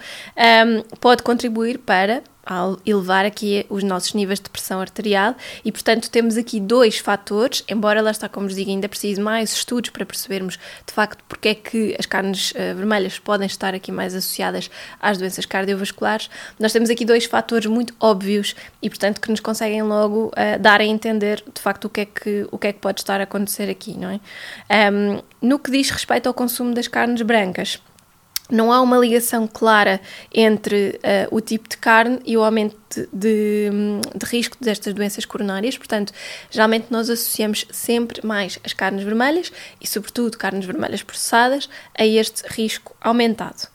um, 0.67 0.83
pode 0.99 1.23
contribuir 1.23 1.79
para 1.79 2.23
ao 2.45 2.79
elevar 2.85 3.25
aqui 3.25 3.67
os 3.69 3.83
nossos 3.83 4.15
níveis 4.15 4.41
de 4.41 4.51
pressão 4.51 4.81
arterial 4.81 5.35
e, 5.65 5.73
portanto, 5.73 6.11
temos 6.11 6.37
aqui 6.37 6.61
dois 6.61 6.99
fatores, 6.99 7.65
embora 7.69 8.01
lá 8.01 8.11
está, 8.11 8.29
como 8.29 8.47
vos 8.47 8.57
digo, 8.57 8.71
ainda 8.71 8.89
preciso 8.89 9.23
mais 9.23 9.53
estudos 9.53 9.91
para 9.91 10.05
percebermos 10.05 10.59
de 10.87 10.93
facto 10.93 11.23
porque 11.29 11.49
é 11.49 11.55
que 11.55 11.97
as 11.99 12.07
carnes 12.07 12.53
uh, 12.53 12.75
vermelhas 12.77 13.19
podem 13.19 13.47
estar 13.47 13.75
aqui 13.75 13.91
mais 13.91 14.15
associadas 14.15 14.71
às 15.01 15.19
doenças 15.19 15.47
cardiovasculares. 15.47 16.29
Nós 16.59 16.73
temos 16.73 16.91
aqui 16.91 17.05
dois 17.05 17.25
fatores 17.25 17.67
muito 17.67 17.95
óbvios 17.99 18.55
e, 18.83 18.89
portanto, 18.89 19.21
que 19.21 19.31
nos 19.31 19.41
conseguem 19.41 19.83
logo 19.83 20.27
uh, 20.27 20.59
dar 20.61 20.81
a 20.81 20.85
entender 20.85 21.43
de 21.53 21.61
facto 21.61 21.87
o 21.87 21.89
que, 21.89 22.03
é 22.03 22.05
que, 22.05 22.47
o 22.51 22.59
que 22.59 22.69
é 22.69 22.73
que 22.73 22.79
pode 22.79 23.01
estar 23.01 23.21
a 23.21 23.25
acontecer 23.25 23.71
aqui, 23.71 23.97
não 23.97 24.11
é? 24.11 24.91
Um, 24.93 25.23
no 25.41 25.59
que 25.59 25.71
diz 25.71 25.91
respeito 25.91 26.27
ao 26.27 26.35
consumo 26.35 26.75
das 26.75 26.89
carnes 26.89 27.23
brancas, 27.23 27.81
não 28.51 28.71
há 28.71 28.81
uma 28.81 28.99
ligação 28.99 29.47
clara 29.47 30.01
entre 30.33 31.01
uh, 31.31 31.35
o 31.35 31.41
tipo 31.41 31.69
de 31.69 31.77
carne 31.77 32.21
e 32.25 32.37
o 32.37 32.45
aumento 32.45 32.77
de, 32.91 33.09
de, 33.13 33.71
de, 34.15 34.27
risco 34.27 34.57
destas 34.61 34.93
doenças 34.93 35.25
coronárias. 35.25 35.79
Portanto, 35.79 36.13
geralmente 36.51 36.87
nós 36.91 37.09
associamos 37.09 37.67
sempre 37.71 38.25
mais 38.25 38.59
as 38.63 38.73
carnes 38.73 39.03
vermelhas 39.03 39.51
e, 39.81 39.87
sobretudo, 39.87 40.37
carnes 40.37 40.67
vermelhas 40.67 41.03
processadas 41.03 41.69
a 41.99 42.05
este 42.05 42.43
risco 42.49 42.95
aumentado. 43.01 43.69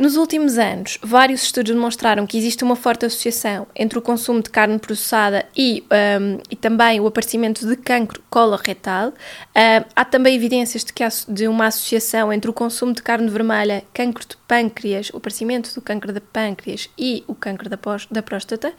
Nos 0.00 0.16
últimos 0.16 0.56
anos, 0.56 0.98
vários 1.02 1.42
estudos 1.42 1.74
demonstraram 1.74 2.26
que 2.26 2.38
existe 2.38 2.64
uma 2.64 2.74
forte 2.74 3.04
associação 3.04 3.66
entre 3.76 3.98
o 3.98 4.02
consumo 4.02 4.42
de 4.42 4.48
carne 4.48 4.78
processada 4.78 5.44
e, 5.54 5.84
um, 6.18 6.38
e 6.50 6.56
também 6.56 6.98
o 6.98 7.06
aparecimento 7.06 7.66
de 7.66 7.76
cancro 7.76 8.22
coloretal. 8.30 9.10
Uh, 9.10 9.84
há 9.94 10.02
também 10.06 10.34
evidências 10.34 10.84
de, 10.84 10.92
que 10.94 11.04
há, 11.04 11.10
de 11.28 11.46
uma 11.46 11.66
associação 11.66 12.32
entre 12.32 12.50
o 12.50 12.54
consumo 12.54 12.94
de 12.94 13.02
carne 13.02 13.28
vermelha, 13.28 13.84
cancro 13.92 14.26
de 14.26 14.38
pâncreas, 14.48 15.10
o 15.10 15.18
aparecimento 15.18 15.74
do 15.74 15.82
cancro 15.82 16.14
de 16.14 16.20
pâncreas 16.20 16.88
e 16.96 17.22
o 17.26 17.34
cancro 17.34 17.68
da, 17.68 17.78
da 18.10 18.22
próstata 18.22 18.72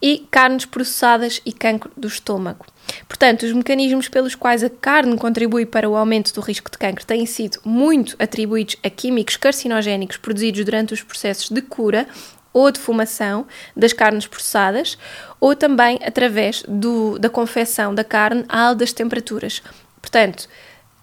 e 0.00 0.26
carnes 0.30 0.64
processadas 0.64 1.40
e 1.44 1.52
cancro 1.52 1.90
do 1.96 2.08
estômago. 2.08 2.66
Portanto, 3.06 3.42
os 3.44 3.52
mecanismos 3.52 4.08
pelos 4.08 4.34
quais 4.34 4.64
a 4.64 4.70
carne 4.70 5.16
contribui 5.16 5.66
para 5.66 5.88
o 5.88 5.96
aumento 5.96 6.32
do 6.32 6.40
risco 6.40 6.70
de 6.70 6.78
cancro 6.78 7.04
têm 7.04 7.26
sido 7.26 7.58
muito 7.64 8.16
atribuídos 8.18 8.76
a 8.82 8.88
químicos 8.88 9.36
carcinogénicos 9.36 10.16
produzidos 10.16 10.64
durante 10.64 10.94
os 10.94 11.02
processos 11.02 11.50
de 11.50 11.60
cura 11.60 12.06
ou 12.52 12.70
de 12.70 12.80
fumação 12.80 13.46
das 13.76 13.92
carnes 13.92 14.26
processadas, 14.26 14.98
ou 15.38 15.54
também 15.54 15.98
através 16.02 16.64
do, 16.66 17.18
da 17.18 17.28
confecção 17.28 17.94
da 17.94 18.02
carne 18.02 18.44
a 18.48 18.60
altas 18.68 18.92
temperaturas. 18.92 19.62
Portanto, 20.00 20.48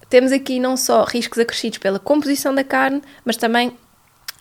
temos 0.10 0.32
aqui 0.32 0.60
não 0.60 0.76
só 0.76 1.04
riscos 1.04 1.40
acrescidos 1.40 1.78
pela 1.78 2.00
composição 2.00 2.54
da 2.54 2.64
carne, 2.64 3.02
mas 3.24 3.38
também 3.38 3.78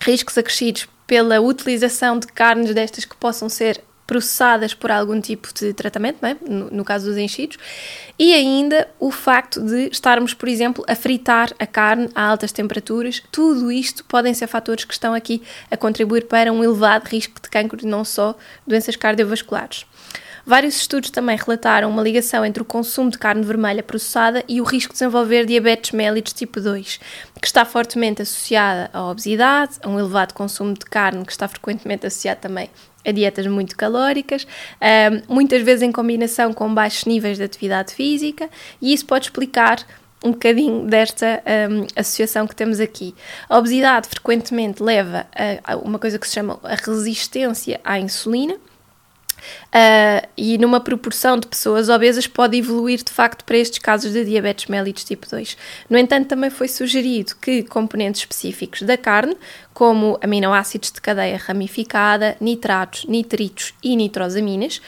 riscos 0.01 0.37
acrescidos 0.37 0.87
pela 1.07 1.39
utilização 1.39 2.17
de 2.19 2.27
carnes 2.27 2.73
destas 2.73 3.05
que 3.05 3.15
possam 3.15 3.47
ser 3.47 3.81
processadas 4.05 4.73
por 4.73 4.91
algum 4.91 5.19
tipo 5.19 5.53
de 5.53 5.73
tratamento, 5.73 6.23
é? 6.25 6.35
no, 6.47 6.69
no, 6.69 6.85
caso 6.85 7.07
dos 7.07 7.17
enchidos, 7.17 7.57
e 8.17 8.33
ainda 8.33 8.87
o 8.99 9.11
facto 9.11 9.59
de 9.61 9.89
estarmos, 9.89 10.33
por 10.33 10.47
exemplo, 10.47 10.85
a 10.87 10.95
fritar 10.95 11.51
a 11.57 11.65
carne 11.65 12.09
a 12.13 12.23
altas 12.23 12.51
temperaturas, 12.51 13.21
tudo 13.31 13.71
isto 13.71 14.03
podem 14.05 14.33
ser 14.33 14.47
fatores 14.47 14.85
que 14.85 14.93
estão 14.93 15.13
aqui 15.13 15.41
a 15.71 15.77
contribuir 15.77 16.25
para 16.25 16.51
um 16.51 16.63
elevado 16.63 17.07
risco 17.07 17.41
de 17.41 17.49
cancro 17.49 17.79
e 17.81 17.87
não 17.87 18.05
só 18.05 18.35
doenças 18.65 18.95
cardiovasculares. 18.95 19.85
Vários 20.47 20.75
estudos 20.75 21.09
também 21.09 21.35
relataram 21.35 21.89
uma 21.89 22.03
ligação 22.03 22.45
entre 22.45 22.61
o 22.61 22.65
consumo 22.65 23.09
de 23.09 23.17
carne 23.17 23.41
vermelha 23.41 23.81
processada 23.81 24.43
e 24.47 24.61
o 24.61 24.63
risco 24.63 24.93
de 24.93 24.99
desenvolver 24.99 25.43
diabetes 25.43 25.91
mellitus 25.91 26.33
tipo 26.33 26.61
2, 26.61 26.99
que 27.41 27.47
está 27.47 27.65
fortemente 27.65 28.21
associada 28.21 28.91
à 28.93 29.09
obesidade, 29.09 29.79
a 29.81 29.89
um 29.89 29.99
elevado 29.99 30.35
consumo 30.35 30.75
de 30.75 30.85
carne, 30.85 31.25
que 31.25 31.31
está 31.31 31.47
frequentemente 31.47 32.05
associado 32.05 32.41
também 32.41 32.69
a 33.05 33.11
dietas 33.11 33.47
muito 33.47 33.75
calóricas, 33.75 34.47
muitas 35.27 35.61
vezes 35.61 35.83
em 35.83 35.91
combinação 35.91 36.53
com 36.53 36.73
baixos 36.73 37.05
níveis 37.05 37.37
de 37.37 37.43
atividade 37.43 37.93
física, 37.93 38.49
e 38.81 38.93
isso 38.93 39.05
pode 39.05 39.25
explicar 39.25 39.85
um 40.23 40.31
bocadinho 40.31 40.87
desta 40.87 41.43
um, 41.69 41.85
associação 41.95 42.47
que 42.47 42.55
temos 42.55 42.79
aqui. 42.79 43.13
A 43.47 43.59
obesidade 43.59 44.09
frequentemente 44.09 44.81
leva 44.81 45.27
a, 45.63 45.73
a 45.73 45.77
uma 45.77 45.99
coisa 45.99 46.17
que 46.17 46.27
se 46.27 46.33
chama 46.33 46.59
a 46.63 46.75
resistência 46.75 47.79
à 47.83 47.99
insulina, 47.99 48.57
uh, 49.67 50.27
e 50.37 50.57
numa 50.57 50.79
proporção 50.79 51.37
de 51.37 51.47
pessoas 51.47 51.89
obesas 51.89 52.27
pode 52.27 52.57
evoluir 52.57 53.03
de 53.03 53.11
facto 53.11 53.43
para 53.43 53.57
estes 53.57 53.79
casos 53.79 54.13
de 54.13 54.23
diabetes 54.25 54.67
mellitus 54.67 55.03
tipo 55.03 55.29
2. 55.29 55.57
No 55.89 55.97
entanto, 55.97 56.27
também 56.27 56.49
foi 56.49 56.67
sugerido 56.67 57.35
que 57.41 57.63
componentes 57.63 58.21
específicos 58.21 58.81
da 58.81 58.97
carne, 58.97 59.35
como 59.73 60.17
aminoácidos 60.21 60.91
de 60.91 61.01
cadeia 61.01 61.37
ramificada, 61.37 62.37
nitratos, 62.39 63.05
nitritos 63.05 63.73
e 63.83 63.95
nitrosaminas, 63.95 64.81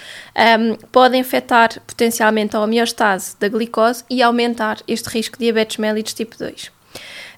um, 0.60 0.76
podem 0.92 1.22
afetar 1.22 1.80
potencialmente 1.82 2.56
a 2.56 2.62
homeostase 2.62 3.36
da 3.40 3.50
glicose 3.50 4.04
e 4.10 4.22
aumentar 4.22 4.78
este 4.88 5.08
risco 5.08 5.38
de 5.38 5.46
diabetes 5.46 5.78
mellitus 5.78 6.14
tipo 6.14 6.38
2. 6.38 6.76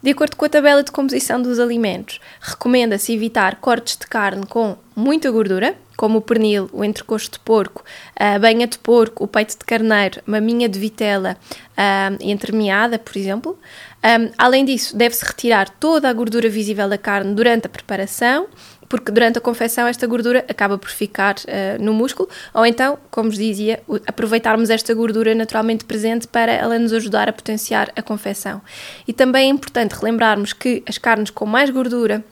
De 0.01 0.11
acordo 0.11 0.37
com 0.37 0.45
a 0.45 0.49
tabela 0.49 0.81
de 0.81 0.91
composição 0.91 1.41
dos 1.41 1.59
alimentos, 1.59 2.21
recomenda-se 2.39 3.13
evitar 3.13 3.57
cortes 3.57 3.97
de 3.97 4.07
carne 4.07 4.45
com 4.45 4.77
muita 4.95 5.29
gordura, 5.29 5.75
como 5.97 6.19
o 6.19 6.21
pernil, 6.21 6.69
o 6.71 6.85
entrecosto 6.85 7.37
de 7.37 7.43
porco, 7.43 7.83
a 8.15 8.39
banha 8.39 8.65
de 8.65 8.79
porco, 8.79 9.25
o 9.25 9.27
peito 9.27 9.57
de 9.59 9.65
carneiro, 9.65 10.21
maminha 10.25 10.69
de 10.69 10.79
vitela 10.79 11.35
uh, 11.71 12.17
entremeada, 12.21 12.97
por 12.97 13.17
exemplo. 13.17 13.59
Um, 14.01 14.31
além 14.37 14.63
disso, 14.63 14.95
deve-se 14.95 15.25
retirar 15.25 15.69
toda 15.69 16.07
a 16.07 16.13
gordura 16.13 16.47
visível 16.47 16.87
da 16.87 16.97
carne 16.97 17.35
durante 17.35 17.65
a 17.65 17.69
preparação, 17.69 18.47
porque 18.89 19.11
durante 19.11 19.37
a 19.37 19.41
confecção 19.41 19.87
esta 19.87 20.05
gordura 20.07 20.43
acaba 20.49 20.77
por 20.77 20.89
ficar 20.89 21.35
uh, 21.35 21.81
no 21.81 21.93
músculo, 21.93 22.27
ou 22.53 22.65
então, 22.65 22.97
como 23.11 23.29
dizia, 23.29 23.81
aproveitarmos 24.07 24.71
esta 24.71 24.93
gordura 24.93 25.35
naturalmente 25.35 25.85
presente 25.85 26.27
para 26.27 26.51
ela 26.51 26.77
nos 26.79 26.91
ajudar 26.91 27.29
a 27.29 27.33
potenciar 27.33 27.91
a 27.95 28.01
confecção. 28.01 28.61
E 29.07 29.13
também 29.13 29.47
é 29.47 29.51
importante 29.51 29.93
relembrarmos 29.93 30.51
que 30.51 30.83
as 30.87 30.97
carnes 30.97 31.29
com 31.29 31.45
mais 31.45 31.69
gordura 31.69 32.25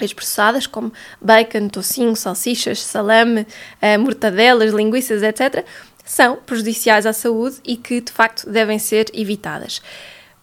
as 0.00 0.12
processadas, 0.12 0.66
como 0.66 0.92
bacon, 1.20 1.68
tocinho, 1.68 2.16
salsichas, 2.16 2.80
salame, 2.80 3.46
eh, 3.80 3.96
mortadelas, 3.96 4.72
linguiças, 4.72 5.22
etc., 5.22 5.64
são 6.04 6.36
prejudiciais 6.36 7.06
à 7.06 7.12
saúde 7.12 7.56
e 7.64 7.76
que 7.76 8.00
de 8.00 8.12
facto 8.12 8.50
devem 8.50 8.78
ser 8.78 9.06
evitadas. 9.14 9.80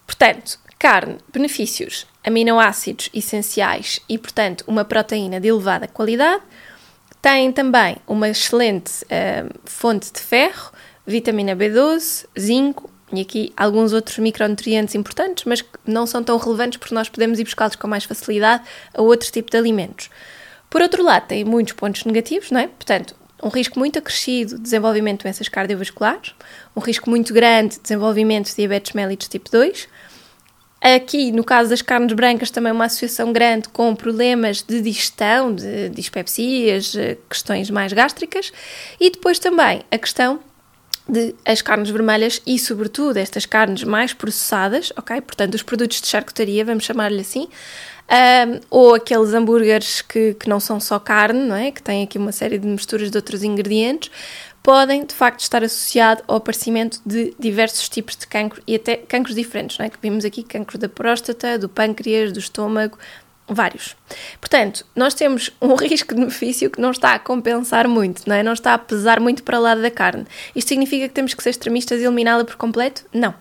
Portanto, 0.07 0.59
carne, 0.81 1.17
benefícios, 1.31 2.07
aminoácidos 2.23 3.07
essenciais 3.13 3.99
e, 4.09 4.17
portanto, 4.17 4.63
uma 4.65 4.83
proteína 4.83 5.39
de 5.39 5.47
elevada 5.47 5.87
qualidade. 5.87 6.41
Tem 7.21 7.51
também 7.51 7.97
uma 8.07 8.27
excelente 8.27 9.03
uh, 9.03 9.59
fonte 9.63 10.11
de 10.11 10.19
ferro, 10.19 10.71
vitamina 11.05 11.55
B12, 11.55 12.25
zinco, 12.39 12.89
e 13.13 13.21
aqui 13.21 13.53
alguns 13.55 13.93
outros 13.93 14.17
micronutrientes 14.17 14.95
importantes, 14.95 15.43
mas 15.45 15.61
que 15.61 15.69
não 15.85 16.07
são 16.07 16.23
tão 16.23 16.35
relevantes 16.39 16.79
porque 16.79 16.95
nós 16.95 17.07
podemos 17.07 17.37
ir 17.37 17.43
buscá-los 17.43 17.75
com 17.75 17.87
mais 17.87 18.05
facilidade 18.05 18.63
a 18.91 19.03
outro 19.03 19.31
tipo 19.31 19.51
de 19.51 19.57
alimentos. 19.57 20.09
Por 20.67 20.81
outro 20.81 21.03
lado, 21.03 21.27
tem 21.27 21.45
muitos 21.45 21.73
pontos 21.73 22.05
negativos, 22.05 22.49
não 22.49 22.59
é? 22.59 22.65
Portanto, 22.65 23.15
um 23.43 23.49
risco 23.49 23.77
muito 23.77 23.99
acrescido 23.99 24.55
de 24.55 24.61
desenvolvimento 24.63 25.19
de 25.19 25.25
doenças 25.25 25.47
cardiovasculares, 25.47 26.33
um 26.75 26.79
risco 26.79 27.07
muito 27.07 27.35
grande 27.35 27.75
de 27.75 27.81
desenvolvimento 27.81 28.47
de 28.49 28.55
diabetes 28.55 28.93
mellitus 28.93 29.27
tipo 29.27 29.51
2. 29.51 29.87
Aqui, 30.81 31.31
no 31.31 31.43
caso 31.43 31.69
das 31.69 31.83
carnes 31.83 32.11
brancas, 32.13 32.49
também 32.49 32.71
uma 32.71 32.85
associação 32.85 33.31
grande 33.31 33.69
com 33.69 33.95
problemas 33.95 34.63
de 34.63 34.81
digestão, 34.81 35.53
de 35.53 35.89
dispepsias, 35.89 36.93
questões 37.29 37.69
mais 37.69 37.93
gástricas. 37.93 38.51
E 38.99 39.11
depois 39.11 39.37
também 39.37 39.83
a 39.91 39.97
questão 39.99 40.39
de 41.07 41.35
as 41.45 41.61
carnes 41.61 41.89
vermelhas 41.89 42.41
e, 42.47 42.57
sobretudo, 42.57 43.17
estas 43.17 43.45
carnes 43.45 43.83
mais 43.83 44.13
processadas, 44.13 44.91
ok? 44.97 45.19
Portanto, 45.21 45.55
os 45.55 45.61
produtos 45.61 46.01
de 46.01 46.07
charcutaria, 46.07 46.63
vamos 46.63 46.83
chamar-lhe 46.83 47.21
assim, 47.21 47.47
um, 48.11 48.59
ou 48.69 48.95
aqueles 48.95 49.33
hambúrgueres 49.33 50.01
que, 50.01 50.33
que 50.33 50.49
não 50.49 50.59
são 50.59 50.79
só 50.79 50.99
carne, 50.99 51.47
não 51.47 51.55
é? 51.55 51.71
Que 51.71 51.81
têm 51.81 52.03
aqui 52.03 52.17
uma 52.17 52.31
série 52.31 52.57
de 52.57 52.67
misturas 52.67 53.09
de 53.09 53.17
outros 53.17 53.43
ingredientes, 53.43 54.11
podem 54.63 55.05
de 55.05 55.13
facto 55.13 55.39
estar 55.39 55.63
associados 55.63 56.23
ao 56.27 56.37
aparecimento 56.37 57.01
de 57.05 57.33
diversos 57.39 57.89
tipos 57.89 58.15
de 58.15 58.27
cancro 58.27 58.61
e 58.67 58.75
até 58.75 58.95
cancros 58.95 59.35
diferentes, 59.35 59.77
não 59.77 59.85
é? 59.85 59.89
Que 59.89 59.97
vimos 60.01 60.23
aqui 60.23 60.43
cancro 60.43 60.77
da 60.77 60.87
próstata, 60.87 61.57
do 61.57 61.67
pâncreas, 61.67 62.31
do 62.31 62.39
estômago, 62.39 62.97
vários. 63.47 63.95
Portanto, 64.39 64.85
nós 64.95 65.13
temos 65.13 65.51
um 65.61 65.75
risco-benefício 65.75 66.69
que 66.69 66.81
não 66.81 66.91
está 66.91 67.13
a 67.13 67.19
compensar 67.19 67.87
muito, 67.87 68.27
não 68.27 68.35
é? 68.35 68.43
Não 68.43 68.53
está 68.53 68.73
a 68.73 68.77
pesar 68.77 69.19
muito 69.19 69.43
para 69.43 69.59
o 69.59 69.61
lado 69.61 69.81
da 69.81 69.91
carne. 69.91 70.25
Isto 70.55 70.69
significa 70.69 71.07
que 71.07 71.13
temos 71.13 71.33
que 71.33 71.43
ser 71.43 71.49
extremistas 71.49 71.99
e 71.99 72.03
eliminá-la 72.03 72.45
por 72.45 72.55
completo? 72.55 73.03
Não. 73.13 73.33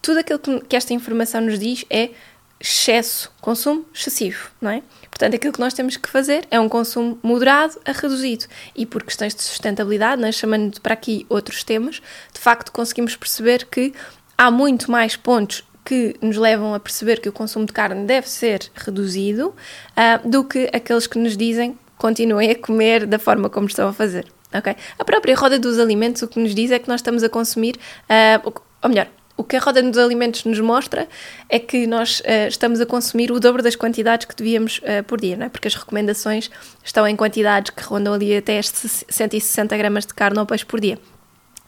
Tudo 0.00 0.18
aquilo 0.18 0.40
que 0.68 0.74
esta 0.74 0.92
informação 0.92 1.40
nos 1.40 1.58
diz 1.58 1.84
é 1.88 2.10
excesso, 2.58 3.32
consumo 3.40 3.84
excessivo, 3.92 4.50
não 4.60 4.70
é? 4.70 4.82
Portanto, 5.12 5.36
aquilo 5.36 5.52
que 5.52 5.60
nós 5.60 5.74
temos 5.74 5.96
que 5.98 6.08
fazer 6.08 6.46
é 6.50 6.58
um 6.58 6.70
consumo 6.70 7.18
moderado 7.22 7.78
a 7.84 7.92
reduzido. 7.92 8.46
E 8.74 8.86
por 8.86 9.02
questões 9.04 9.34
de 9.34 9.42
sustentabilidade, 9.42 10.20
nós 10.20 10.30
é? 10.34 10.38
chamando 10.38 10.80
para 10.80 10.94
aqui 10.94 11.26
outros 11.28 11.62
temas, 11.62 12.02
de 12.32 12.40
facto 12.40 12.72
conseguimos 12.72 13.14
perceber 13.14 13.66
que 13.66 13.92
há 14.36 14.50
muito 14.50 14.90
mais 14.90 15.14
pontos 15.14 15.64
que 15.84 16.16
nos 16.22 16.36
levam 16.38 16.74
a 16.74 16.80
perceber 16.80 17.20
que 17.20 17.28
o 17.28 17.32
consumo 17.32 17.66
de 17.66 17.72
carne 17.72 18.06
deve 18.06 18.28
ser 18.28 18.70
reduzido 18.74 19.48
uh, 19.48 20.28
do 20.28 20.44
que 20.44 20.70
aqueles 20.72 21.06
que 21.06 21.18
nos 21.18 21.36
dizem 21.36 21.78
continuem 21.98 22.50
a 22.50 22.54
comer 22.54 23.06
da 23.06 23.18
forma 23.18 23.50
como 23.50 23.66
estão 23.66 23.88
a 23.88 23.92
fazer. 23.92 24.26
Okay? 24.54 24.76
A 24.98 25.04
própria 25.04 25.36
roda 25.36 25.58
dos 25.58 25.78
alimentos 25.78 26.22
o 26.22 26.28
que 26.28 26.40
nos 26.40 26.54
diz 26.54 26.70
é 26.70 26.78
que 26.78 26.88
nós 26.88 27.00
estamos 27.00 27.22
a 27.22 27.28
consumir, 27.28 27.76
uh, 28.08 28.52
ou 28.82 28.88
melhor, 28.88 29.08
o 29.36 29.44
que 29.44 29.56
a 29.56 29.60
roda 29.60 29.82
dos 29.82 29.98
alimentos 29.98 30.44
nos 30.44 30.60
mostra 30.60 31.08
é 31.48 31.58
que 31.58 31.86
nós 31.86 32.20
uh, 32.20 32.48
estamos 32.48 32.80
a 32.80 32.86
consumir 32.86 33.32
o 33.32 33.40
dobro 33.40 33.62
das 33.62 33.76
quantidades 33.76 34.26
que 34.26 34.36
devíamos 34.36 34.78
uh, 34.78 35.02
por 35.04 35.20
dia, 35.20 35.36
não 35.36 35.46
é? 35.46 35.48
Porque 35.48 35.68
as 35.68 35.74
recomendações 35.74 36.50
estão 36.84 37.06
em 37.06 37.16
quantidades 37.16 37.70
que 37.70 37.82
rondam 37.82 38.12
ali 38.12 38.36
até 38.36 38.60
160 38.60 39.76
gramas 39.76 40.06
de 40.06 40.14
carne 40.14 40.38
ou 40.38 40.46
peixe 40.46 40.64
por 40.64 40.80
dia 40.80 40.98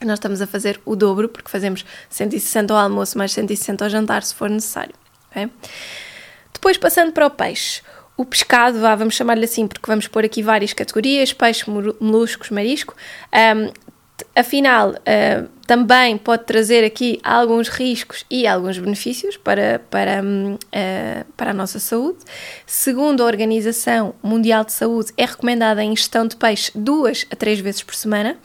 nós 0.04 0.18
estamos 0.18 0.40
a 0.40 0.46
fazer 0.46 0.80
o 0.84 0.94
dobro, 0.94 1.28
porque 1.28 1.50
fazemos 1.50 1.84
160 2.10 2.72
ao 2.72 2.78
almoço 2.78 3.16
mais 3.16 3.32
160 3.32 3.84
ao 3.84 3.90
jantar, 3.90 4.22
se 4.22 4.34
for 4.34 4.50
necessário. 4.50 4.94
Okay? 5.30 5.50
Depois, 6.52 6.76
passando 6.76 7.12
para 7.12 7.26
o 7.26 7.30
peixe. 7.30 7.82
O 8.16 8.24
pescado, 8.24 8.78
vamos 8.78 9.14
chamar-lhe 9.14 9.44
assim, 9.44 9.66
porque 9.66 9.86
vamos 9.88 10.06
pôr 10.06 10.24
aqui 10.24 10.40
várias 10.40 10.72
categorias: 10.72 11.32
peixe, 11.32 11.64
moluscos, 11.68 12.50
marisco. 12.50 12.94
Um, 13.32 13.72
afinal, 14.36 14.90
uh, 14.90 15.48
também 15.66 16.18
pode 16.18 16.44
trazer 16.44 16.84
aqui 16.84 17.18
alguns 17.22 17.68
riscos 17.68 18.24
e 18.30 18.46
alguns 18.46 18.78
benefícios 18.78 19.36
para, 19.36 19.80
para, 19.90 20.22
uh, 20.22 21.32
para 21.36 21.50
a 21.50 21.54
nossa 21.54 21.78
saúde. 21.78 22.18
Segundo 22.66 23.22
a 23.22 23.26
Organização 23.26 24.14
Mundial 24.22 24.64
de 24.64 24.72
Saúde, 24.72 25.12
é 25.16 25.24
recomendada 25.24 25.80
a 25.80 25.84
ingestão 25.84 26.26
de 26.26 26.36
peixe 26.36 26.70
duas 26.74 27.26
a 27.30 27.36
três 27.36 27.60
vezes 27.60 27.82
por 27.82 27.94
semana. 27.94 28.36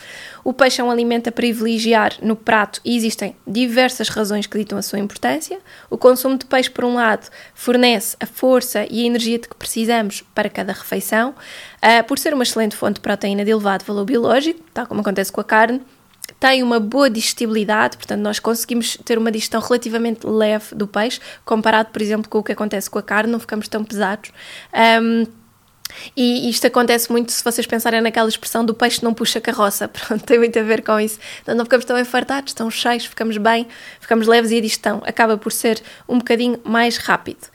O 0.43 0.53
peixe 0.53 0.81
é 0.81 0.83
um 0.83 0.89
alimento 0.89 1.27
a 1.27 1.31
privilegiar 1.31 2.13
no 2.21 2.35
prato 2.35 2.79
e 2.85 2.95
existem 2.95 3.35
diversas 3.45 4.07
razões 4.07 4.47
que 4.47 4.57
ditam 4.57 4.77
a 4.77 4.81
sua 4.81 4.99
importância. 4.99 5.59
O 5.89 5.97
consumo 5.97 6.37
de 6.37 6.45
peixe, 6.45 6.69
por 6.69 6.85
um 6.85 6.95
lado, 6.95 7.27
fornece 7.53 8.15
a 8.19 8.25
força 8.25 8.87
e 8.89 9.03
a 9.03 9.05
energia 9.05 9.37
de 9.37 9.49
que 9.49 9.55
precisamos 9.55 10.23
para 10.33 10.49
cada 10.49 10.71
refeição, 10.71 11.31
uh, 11.31 12.03
por 12.07 12.17
ser 12.17 12.33
uma 12.33 12.43
excelente 12.43 12.75
fonte 12.75 12.95
de 12.95 13.01
proteína 13.01 13.43
de 13.43 13.51
elevado 13.51 13.83
valor 13.83 14.05
biológico, 14.05 14.61
tal 14.73 14.87
como 14.87 15.01
acontece 15.01 15.31
com 15.31 15.41
a 15.41 15.43
carne 15.43 15.81
tem 16.39 16.63
uma 16.63 16.79
boa 16.79 17.09
digestibilidade, 17.09 17.97
portanto, 17.97 18.21
nós 18.21 18.39
conseguimos 18.39 18.97
ter 19.05 19.17
uma 19.17 19.31
digestão 19.31 19.61
relativamente 19.61 20.25
leve 20.25 20.75
do 20.75 20.87
peixe, 20.87 21.19
comparado, 21.45 21.89
por 21.89 22.01
exemplo, 22.01 22.29
com 22.29 22.39
o 22.39 22.43
que 22.43 22.51
acontece 22.51 22.89
com 22.89 22.99
a 22.99 23.03
carne, 23.03 23.31
não 23.31 23.39
ficamos 23.39 23.67
tão 23.67 23.83
pesados. 23.83 24.31
Um, 25.01 25.25
e 26.15 26.49
isto 26.49 26.67
acontece 26.67 27.11
muito 27.11 27.31
se 27.31 27.43
vocês 27.43 27.65
pensarem 27.65 28.01
naquela 28.01 28.29
expressão 28.29 28.63
do 28.63 28.73
peixe 28.73 29.03
não 29.03 29.13
puxa 29.13 29.41
carroça, 29.41 29.87
pronto, 29.89 30.23
tem 30.23 30.37
muito 30.37 30.57
a 30.57 30.63
ver 30.63 30.83
com 30.83 30.99
isso. 30.99 31.19
Então 31.41 31.55
não 31.55 31.65
ficamos 31.65 31.85
tão 31.85 31.97
enfartados, 31.97 32.53
tão 32.53 32.69
cheios, 32.69 33.05
ficamos 33.05 33.37
bem, 33.37 33.67
ficamos 33.99 34.27
leves 34.27 34.51
e 34.51 34.57
a 34.57 34.61
digestão 34.61 35.01
acaba 35.05 35.37
por 35.37 35.51
ser 35.51 35.81
um 36.07 36.17
bocadinho 36.17 36.59
mais 36.63 36.97
rápido. 36.97 37.47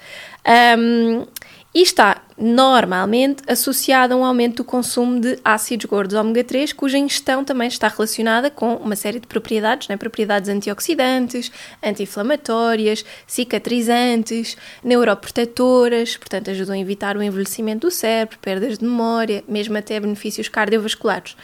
Um, 0.79 1.27
e 1.75 1.83
está 1.83 2.23
normalmente 2.39 3.43
associada 3.49 4.15
a 4.15 4.17
um 4.17 4.25
aumento 4.25 4.59
do 4.59 4.65
consumo 4.65 5.19
de 5.19 5.39
ácidos 5.45 5.87
gordos 5.87 6.17
ômega 6.17 6.45
3, 6.45 6.73
cuja 6.73 6.97
ingestão 6.97 7.45
também 7.45 7.67
está 7.67 7.89
relacionada 7.89 8.49
com 8.49 8.77
uma 8.77 8.95
série 8.95 9.19
de 9.19 9.27
propriedades, 9.27 9.89
né? 9.89 9.97
propriedades 9.97 10.49
antioxidantes, 10.49 11.51
anti-inflamatórias, 11.83 13.05
cicatrizantes, 13.27 14.57
neuroprotetoras, 14.85 16.17
portanto 16.17 16.51
ajudam 16.51 16.77
a 16.77 16.79
evitar 16.79 17.17
o 17.17 17.23
envelhecimento 17.23 17.89
do 17.89 17.91
cérebro, 17.91 18.39
perdas 18.41 18.79
de 18.79 18.85
memória, 18.85 19.43
mesmo 19.49 19.77
até 19.77 19.99
benefícios 19.99 20.49
cardiovasculares. 20.49 21.37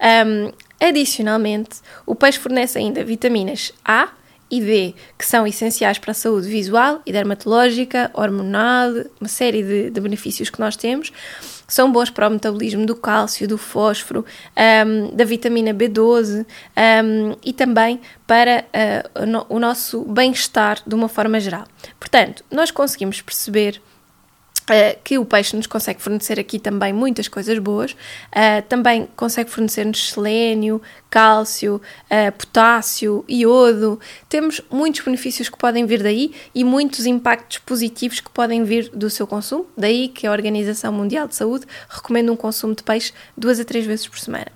Um, 0.00 0.52
adicionalmente, 0.80 1.80
o 2.06 2.14
peixe 2.14 2.38
fornece 2.38 2.78
ainda 2.78 3.04
vitaminas 3.04 3.72
A, 3.84 4.10
e 4.52 4.60
D, 4.60 4.94
que 5.18 5.24
são 5.24 5.46
essenciais 5.46 5.98
para 5.98 6.10
a 6.10 6.14
saúde 6.14 6.46
visual 6.46 7.00
e 7.06 7.10
dermatológica, 7.10 8.10
hormonal, 8.12 8.90
uma 9.18 9.28
série 9.28 9.62
de, 9.62 9.90
de 9.90 9.98
benefícios 9.98 10.50
que 10.50 10.60
nós 10.60 10.76
temos. 10.76 11.10
São 11.66 11.90
bons 11.90 12.10
para 12.10 12.28
o 12.28 12.30
metabolismo 12.30 12.84
do 12.84 12.94
cálcio, 12.94 13.48
do 13.48 13.56
fósforo, 13.56 14.26
um, 14.86 15.16
da 15.16 15.24
vitamina 15.24 15.72
B12 15.72 16.44
um, 16.44 17.34
e 17.42 17.54
também 17.54 17.98
para 18.26 18.66
uh, 19.16 19.22
o, 19.22 19.26
no, 19.26 19.46
o 19.48 19.58
nosso 19.58 20.04
bem-estar 20.04 20.82
de 20.86 20.94
uma 20.94 21.08
forma 21.08 21.40
geral. 21.40 21.64
Portanto, 21.98 22.44
nós 22.50 22.70
conseguimos 22.70 23.22
perceber 23.22 23.80
Uh, 24.62 24.96
que 25.02 25.18
o 25.18 25.24
peixe 25.24 25.56
nos 25.56 25.66
consegue 25.66 26.00
fornecer 26.00 26.38
aqui 26.38 26.56
também 26.56 26.92
muitas 26.92 27.26
coisas 27.26 27.58
boas, 27.58 27.92
uh, 27.92 28.62
também 28.68 29.08
consegue 29.16 29.50
fornecer-nos 29.50 30.10
selênio, 30.10 30.80
cálcio, 31.10 31.80
uh, 32.04 32.32
potássio, 32.38 33.24
iodo. 33.28 33.98
Temos 34.28 34.60
muitos 34.70 35.00
benefícios 35.00 35.48
que 35.48 35.58
podem 35.58 35.84
vir 35.84 36.00
daí 36.00 36.32
e 36.54 36.62
muitos 36.62 37.06
impactos 37.06 37.58
positivos 37.58 38.20
que 38.20 38.30
podem 38.30 38.62
vir 38.62 38.88
do 38.90 39.10
seu 39.10 39.26
consumo. 39.26 39.66
Daí 39.76 40.06
que 40.06 40.28
a 40.28 40.30
Organização 40.30 40.92
Mundial 40.92 41.26
de 41.26 41.34
Saúde 41.34 41.66
recomenda 41.88 42.30
um 42.30 42.36
consumo 42.36 42.72
de 42.72 42.84
peixe 42.84 43.12
duas 43.36 43.58
a 43.58 43.64
três 43.64 43.84
vezes 43.84 44.06
por 44.06 44.20
semana. 44.20 44.52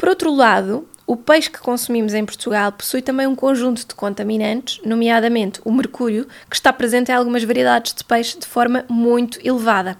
Por 0.00 0.08
outro 0.08 0.34
lado, 0.34 0.88
o 1.10 1.16
peixe 1.16 1.50
que 1.50 1.58
consumimos 1.58 2.14
em 2.14 2.24
Portugal 2.24 2.70
possui 2.70 3.02
também 3.02 3.26
um 3.26 3.34
conjunto 3.34 3.84
de 3.84 3.96
contaminantes, 3.96 4.80
nomeadamente 4.86 5.60
o 5.64 5.72
mercúrio, 5.72 6.24
que 6.48 6.54
está 6.54 6.72
presente 6.72 7.10
em 7.10 7.14
algumas 7.16 7.42
variedades 7.42 7.92
de 7.94 8.04
peixe 8.04 8.38
de 8.38 8.46
forma 8.46 8.84
muito 8.88 9.40
elevada. 9.44 9.98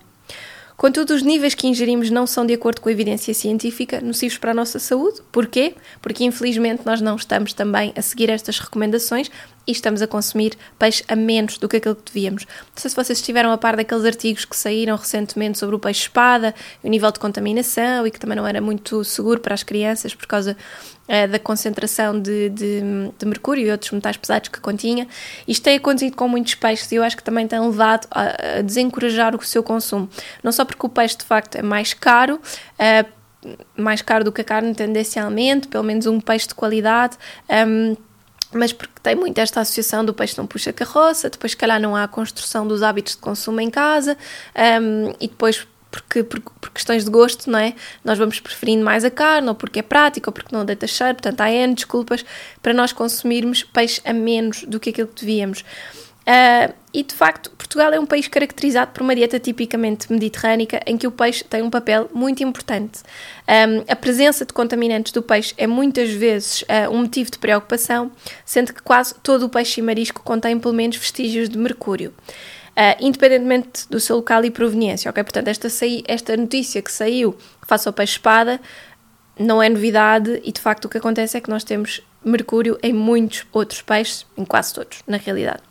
Contudo, 0.80 1.12
os 1.12 1.22
níveis 1.22 1.52
que 1.52 1.66
ingerimos 1.66 2.10
não 2.10 2.26
são 2.26 2.46
de 2.46 2.54
acordo 2.54 2.80
com 2.80 2.88
a 2.88 2.92
evidência 2.92 3.34
científica 3.34 4.00
nocivos 4.00 4.38
para 4.38 4.52
a 4.52 4.54
nossa 4.54 4.78
saúde. 4.78 5.20
Porquê? 5.30 5.74
Porque 6.00 6.24
infelizmente 6.24 6.86
nós 6.86 7.02
não 7.02 7.16
estamos 7.16 7.52
também 7.52 7.92
a 7.94 8.00
seguir 8.00 8.30
estas 8.30 8.58
recomendações 8.58 9.30
e 9.66 9.72
estamos 9.72 10.00
a 10.00 10.06
consumir 10.06 10.56
peixe 10.78 11.04
a 11.06 11.14
menos 11.14 11.58
do 11.58 11.68
que 11.68 11.76
aquilo 11.76 11.96
que 11.96 12.10
devíamos. 12.10 12.46
Não 12.46 12.76
sei 12.76 12.88
se 12.88 12.96
vocês 12.96 13.18
estiveram 13.18 13.52
a 13.52 13.58
par 13.58 13.76
daqueles 13.76 14.06
artigos 14.06 14.46
que 14.46 14.56
saíram 14.56 14.96
recentemente 14.96 15.58
sobre 15.58 15.76
o 15.76 15.78
peixe-espada, 15.78 16.54
o 16.82 16.88
nível 16.88 17.12
de 17.12 17.20
contaminação 17.20 18.06
e 18.06 18.10
que 18.10 18.18
também 18.18 18.36
não 18.36 18.46
era 18.46 18.62
muito 18.62 19.04
seguro 19.04 19.38
para 19.38 19.52
as 19.52 19.62
crianças 19.62 20.14
por 20.14 20.26
causa 20.26 20.56
uh, 21.10 21.28
da 21.28 21.38
concentração 21.38 22.18
de, 22.18 22.48
de, 22.50 22.80
de, 23.18 23.26
mercúrio 23.26 23.66
e 23.66 23.70
outros 23.70 23.90
metais 23.90 24.16
pesados 24.16 24.48
que 24.48 24.60
continha. 24.60 25.08
Isto 25.46 25.64
tem 25.64 25.76
acontecido 25.76 26.14
com 26.16 26.28
muitos 26.28 26.54
peixes 26.54 26.90
e 26.92 26.94
eu 26.94 27.02
acho 27.02 27.16
que 27.16 27.24
também 27.24 27.48
tem 27.48 27.58
levado 27.58 28.06
a, 28.10 28.58
a 28.58 28.62
desencorajar 28.62 29.34
o 29.34 29.42
seu 29.42 29.62
consumo. 29.62 30.08
Não 30.42 30.52
só 30.52 30.64
porque 30.64 30.86
o 30.86 30.88
peixe 30.88 31.16
de 31.18 31.24
facto 31.24 31.56
é 31.56 31.62
mais 31.62 31.92
caro, 31.92 32.36
uh, 32.36 33.20
mais 33.76 34.00
caro 34.02 34.24
do 34.24 34.30
que 34.30 34.40
a 34.42 34.44
carne 34.44 34.74
tendencialmente, 34.74 35.66
pelo 35.66 35.82
menos 35.82 36.06
um 36.06 36.20
peixe 36.20 36.46
de 36.46 36.54
qualidade. 36.54 37.16
Um, 37.48 37.96
mas 38.52 38.72
porque 38.72 38.94
tem 39.00 39.14
muito 39.14 39.38
esta 39.38 39.60
associação 39.60 40.04
do 40.04 40.12
peixe 40.12 40.36
não 40.36 40.46
puxa 40.46 40.72
carroça, 40.72 41.30
depois, 41.30 41.52
se 41.52 41.56
calhar, 41.56 41.80
não 41.80 41.94
há 41.94 42.04
a 42.04 42.08
construção 42.08 42.66
dos 42.66 42.82
hábitos 42.82 43.14
de 43.14 43.20
consumo 43.20 43.60
em 43.60 43.70
casa, 43.70 44.16
um, 44.82 45.14
e 45.20 45.28
depois, 45.28 45.66
porque, 45.90 46.22
por, 46.22 46.40
por, 46.40 46.70
questões 46.70 47.04
de 47.04 47.10
gosto, 47.10 47.50
não 47.50 47.58
é? 47.58 47.74
Nós 48.04 48.18
vamos 48.18 48.40
preferindo 48.40 48.84
mais 48.84 49.04
a 49.04 49.10
carne, 49.10 49.48
ou 49.48 49.54
porque 49.54 49.80
é 49.80 49.82
prático, 49.82 50.30
ou 50.30 50.32
porque 50.32 50.54
não 50.54 50.64
deita 50.64 50.86
cheiro, 50.86 51.14
portanto, 51.14 51.40
há 51.40 51.50
N 51.50 51.74
desculpas 51.74 52.24
para 52.62 52.72
nós 52.72 52.92
consumirmos 52.92 53.62
peixe 53.62 54.00
a 54.04 54.12
menos 54.12 54.64
do 54.64 54.78
que 54.78 54.90
aquilo 54.90 55.08
que 55.08 55.20
devíamos. 55.20 55.64
Uh, 56.20 56.72
e 56.92 57.02
de 57.02 57.14
facto, 57.14 57.50
Portugal 57.52 57.92
é 57.92 57.98
um 57.98 58.06
país 58.06 58.28
caracterizado 58.28 58.92
por 58.92 59.02
uma 59.02 59.14
dieta 59.14 59.38
tipicamente 59.40 60.12
mediterrânica 60.12 60.80
em 60.86 60.96
que 60.96 61.06
o 61.06 61.10
peixe 61.10 61.42
tem 61.42 61.62
um 61.62 61.70
papel 61.70 62.10
muito 62.12 62.42
importante. 62.42 63.00
Um, 63.48 63.84
a 63.90 63.96
presença 63.96 64.44
de 64.44 64.52
contaminantes 64.52 65.12
do 65.12 65.22
peixe 65.22 65.54
é 65.56 65.66
muitas 65.66 66.10
vezes 66.10 66.62
uh, 66.62 66.90
um 66.92 66.98
motivo 66.98 67.30
de 67.30 67.38
preocupação, 67.38 68.12
sendo 68.44 68.72
que 68.72 68.82
quase 68.82 69.14
todo 69.22 69.46
o 69.46 69.48
peixe 69.48 69.80
e 69.80 69.82
marisco 69.82 70.22
contém 70.22 70.58
pelo 70.58 70.74
menos 70.74 70.96
vestígios 70.96 71.48
de 71.48 71.56
mercúrio. 71.56 72.12
Uh, 72.70 72.96
independentemente 73.00 73.88
do 73.90 73.98
seu 73.98 74.16
local 74.16 74.44
e 74.44 74.50
proveniência, 74.50 75.10
ok? 75.10 75.22
Portanto, 75.24 75.48
esta, 75.48 75.68
esta 76.06 76.36
notícia 76.36 76.80
que 76.80 76.90
saiu 76.90 77.36
face 77.66 77.86
ao 77.86 77.92
peixe-espada 77.92 78.60
não 79.38 79.62
é 79.62 79.68
novidade 79.68 80.40
e 80.44 80.52
de 80.52 80.60
facto 80.60 80.84
o 80.84 80.88
que 80.88 80.98
acontece 80.98 81.36
é 81.36 81.40
que 81.40 81.50
nós 81.50 81.64
temos 81.64 82.00
mercúrio 82.24 82.78
em 82.82 82.92
muitos 82.92 83.46
outros 83.52 83.82
peixes, 83.82 84.26
em 84.36 84.44
quase 84.44 84.72
todos, 84.74 85.02
na 85.06 85.16
realidade. 85.16 85.62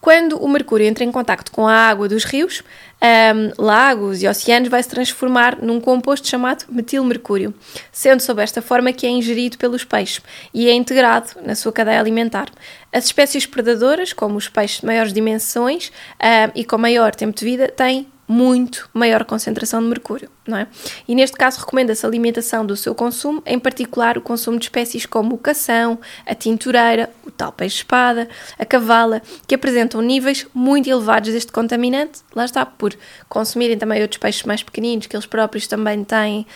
Quando 0.00 0.36
o 0.36 0.48
mercúrio 0.48 0.86
entra 0.86 1.04
em 1.04 1.10
contacto 1.10 1.50
com 1.50 1.66
a 1.66 1.72
água 1.72 2.08
dos 2.08 2.24
rios, 2.24 2.62
um, 3.02 3.62
lagos 3.62 4.22
e 4.22 4.28
oceanos, 4.28 4.68
vai 4.68 4.82
se 4.82 4.88
transformar 4.88 5.60
num 5.60 5.80
composto 5.80 6.28
chamado 6.28 6.64
metilmercúrio, 6.68 7.52
sendo 7.90 8.20
sob 8.20 8.42
esta 8.42 8.62
forma 8.62 8.92
que 8.92 9.06
é 9.06 9.10
ingerido 9.10 9.58
pelos 9.58 9.84
peixes 9.84 10.22
e 10.54 10.68
é 10.68 10.74
integrado 10.74 11.30
na 11.44 11.54
sua 11.54 11.72
cadeia 11.72 11.98
alimentar. 11.98 12.48
As 12.92 13.06
espécies 13.06 13.46
predadoras, 13.46 14.12
como 14.12 14.36
os 14.36 14.48
peixes 14.48 14.80
de 14.80 14.86
maiores 14.86 15.12
dimensões 15.12 15.90
um, 16.20 16.52
e 16.54 16.64
com 16.64 16.78
maior 16.78 17.14
tempo 17.14 17.36
de 17.36 17.44
vida, 17.44 17.68
têm 17.68 18.06
muito 18.28 18.88
maior 18.92 19.24
concentração 19.24 19.80
de 19.80 19.88
mercúrio, 19.88 20.28
não 20.46 20.56
é? 20.56 20.66
E 21.06 21.14
neste 21.14 21.36
caso 21.36 21.60
recomenda-se 21.60 22.04
a 22.04 22.08
limitação 22.08 22.66
do 22.66 22.76
seu 22.76 22.94
consumo, 22.94 23.42
em 23.46 23.58
particular 23.58 24.18
o 24.18 24.20
consumo 24.20 24.58
de 24.58 24.64
espécies 24.64 25.06
como 25.06 25.34
o 25.34 25.38
cação, 25.38 25.98
a 26.26 26.34
tintureira, 26.34 27.10
o 27.24 27.30
tal 27.30 27.52
peixe-espada, 27.52 28.28
a 28.58 28.64
cavala, 28.64 29.22
que 29.46 29.54
apresentam 29.54 30.00
níveis 30.00 30.46
muito 30.52 30.88
elevados 30.88 31.32
deste 31.32 31.52
contaminante, 31.52 32.20
lá 32.34 32.44
está, 32.44 32.66
por 32.66 32.94
consumirem 33.28 33.78
também 33.78 34.02
outros 34.02 34.18
peixes 34.18 34.42
mais 34.42 34.62
pequeninos, 34.62 35.06
que 35.06 35.16
eles 35.16 35.26
próprios 35.26 35.66
também 35.66 36.02
têm 36.04 36.46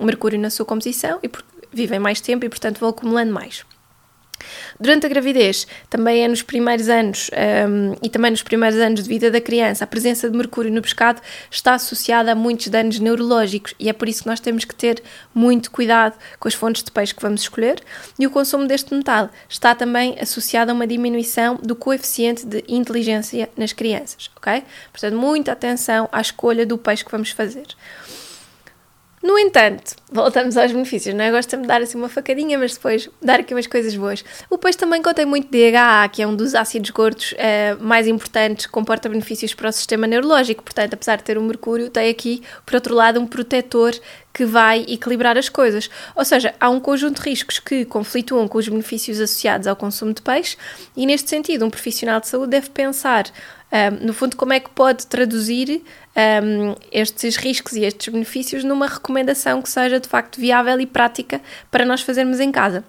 um, 0.00 0.04
mercúrio 0.04 0.38
na 0.38 0.50
sua 0.50 0.64
composição 0.64 1.18
e 1.22 1.30
vivem 1.72 1.98
mais 1.98 2.20
tempo 2.20 2.44
e, 2.44 2.48
portanto, 2.48 2.78
vão 2.78 2.90
acumulando 2.90 3.32
mais. 3.32 3.64
Durante 4.78 5.06
a 5.06 5.08
gravidez, 5.08 5.66
também 5.88 6.24
é 6.24 6.28
nos 6.28 6.42
primeiros 6.42 6.88
anos 6.88 7.30
um, 7.68 7.94
e 8.02 8.08
também 8.08 8.30
nos 8.30 8.42
primeiros 8.42 8.78
anos 8.78 9.02
de 9.02 9.08
vida 9.08 9.30
da 9.30 9.40
criança, 9.40 9.84
a 9.84 9.86
presença 9.86 10.30
de 10.30 10.36
mercúrio 10.36 10.72
no 10.72 10.82
pescado 10.82 11.20
está 11.50 11.74
associada 11.74 12.32
a 12.32 12.34
muitos 12.34 12.68
danos 12.68 12.98
neurológicos 12.98 13.74
e 13.78 13.88
é 13.88 13.92
por 13.92 14.08
isso 14.08 14.22
que 14.22 14.28
nós 14.28 14.40
temos 14.40 14.64
que 14.64 14.74
ter 14.74 15.02
muito 15.34 15.70
cuidado 15.70 16.16
com 16.38 16.48
as 16.48 16.54
fontes 16.54 16.82
de 16.82 16.90
peixe 16.90 17.14
que 17.14 17.22
vamos 17.22 17.42
escolher. 17.42 17.80
E 18.18 18.26
o 18.26 18.30
consumo 18.30 18.66
deste 18.66 18.94
metal 18.94 19.30
está 19.48 19.74
também 19.74 20.16
associado 20.20 20.70
a 20.70 20.74
uma 20.74 20.86
diminuição 20.86 21.56
do 21.62 21.76
coeficiente 21.76 22.44
de 22.46 22.64
inteligência 22.68 23.48
nas 23.56 23.72
crianças, 23.72 24.30
ok? 24.36 24.62
Portanto, 24.90 25.16
muita 25.16 25.52
atenção 25.52 26.08
à 26.10 26.20
escolha 26.20 26.66
do 26.66 26.78
peixe 26.78 27.04
que 27.04 27.10
vamos 27.10 27.30
fazer. 27.30 27.66
No 29.22 29.38
entanto, 29.38 29.94
voltamos 30.10 30.56
aos 30.56 30.72
benefícios, 30.72 31.14
não 31.14 31.24
é? 31.24 31.30
Gosto 31.30 31.56
de 31.56 31.66
dar 31.66 31.80
assim 31.80 31.96
uma 31.96 32.08
facadinha, 32.08 32.58
mas 32.58 32.74
depois 32.74 33.08
dar 33.22 33.38
aqui 33.38 33.54
umas 33.54 33.68
coisas 33.68 33.94
boas. 33.94 34.24
O 34.50 34.58
peixe 34.58 34.76
também 34.76 35.00
contém 35.00 35.24
muito 35.24 35.48
DHA, 35.48 36.08
que 36.08 36.22
é 36.22 36.26
um 36.26 36.34
dos 36.34 36.56
ácidos 36.56 36.90
gordos 36.90 37.32
uh, 37.32 37.82
mais 37.82 38.08
importantes, 38.08 38.66
comporta 38.66 39.08
benefícios 39.08 39.54
para 39.54 39.68
o 39.68 39.72
sistema 39.72 40.08
neurológico. 40.08 40.64
Portanto, 40.64 40.94
apesar 40.94 41.16
de 41.16 41.22
ter 41.22 41.38
o 41.38 41.42
mercúrio, 41.42 41.88
tem 41.88 42.10
aqui, 42.10 42.42
por 42.66 42.74
outro 42.74 42.96
lado, 42.96 43.20
um 43.20 43.26
protetor 43.26 43.94
que 44.32 44.44
vai 44.44 44.84
equilibrar 44.88 45.36
as 45.36 45.48
coisas. 45.48 45.90
Ou 46.16 46.24
seja, 46.24 46.54
há 46.58 46.70
um 46.70 46.80
conjunto 46.80 47.22
de 47.22 47.28
riscos 47.28 47.58
que 47.58 47.84
conflituam 47.84 48.48
com 48.48 48.58
os 48.58 48.68
benefícios 48.68 49.20
associados 49.20 49.66
ao 49.66 49.76
consumo 49.76 50.12
de 50.12 50.22
peixe, 50.22 50.56
e 50.96 51.06
neste 51.06 51.28
sentido, 51.28 51.64
um 51.64 51.70
profissional 51.70 52.20
de 52.20 52.28
saúde 52.28 52.50
deve 52.50 52.70
pensar 52.70 53.26
um, 53.72 54.06
no 54.06 54.12
fundo, 54.12 54.36
como 54.36 54.52
é 54.52 54.60
que 54.60 54.68
pode 54.68 55.06
traduzir 55.06 55.82
um, 56.44 56.74
estes 56.90 57.36
riscos 57.36 57.72
e 57.72 57.84
estes 57.84 58.12
benefícios 58.12 58.64
numa 58.64 58.86
recomendação 58.86 59.62
que 59.62 59.70
seja 59.70 59.98
de 59.98 60.08
facto 60.08 60.38
viável 60.38 60.78
e 60.78 60.86
prática 60.86 61.40
para 61.70 61.84
nós 61.84 62.02
fazermos 62.02 62.38
em 62.38 62.52
casa. 62.52 62.84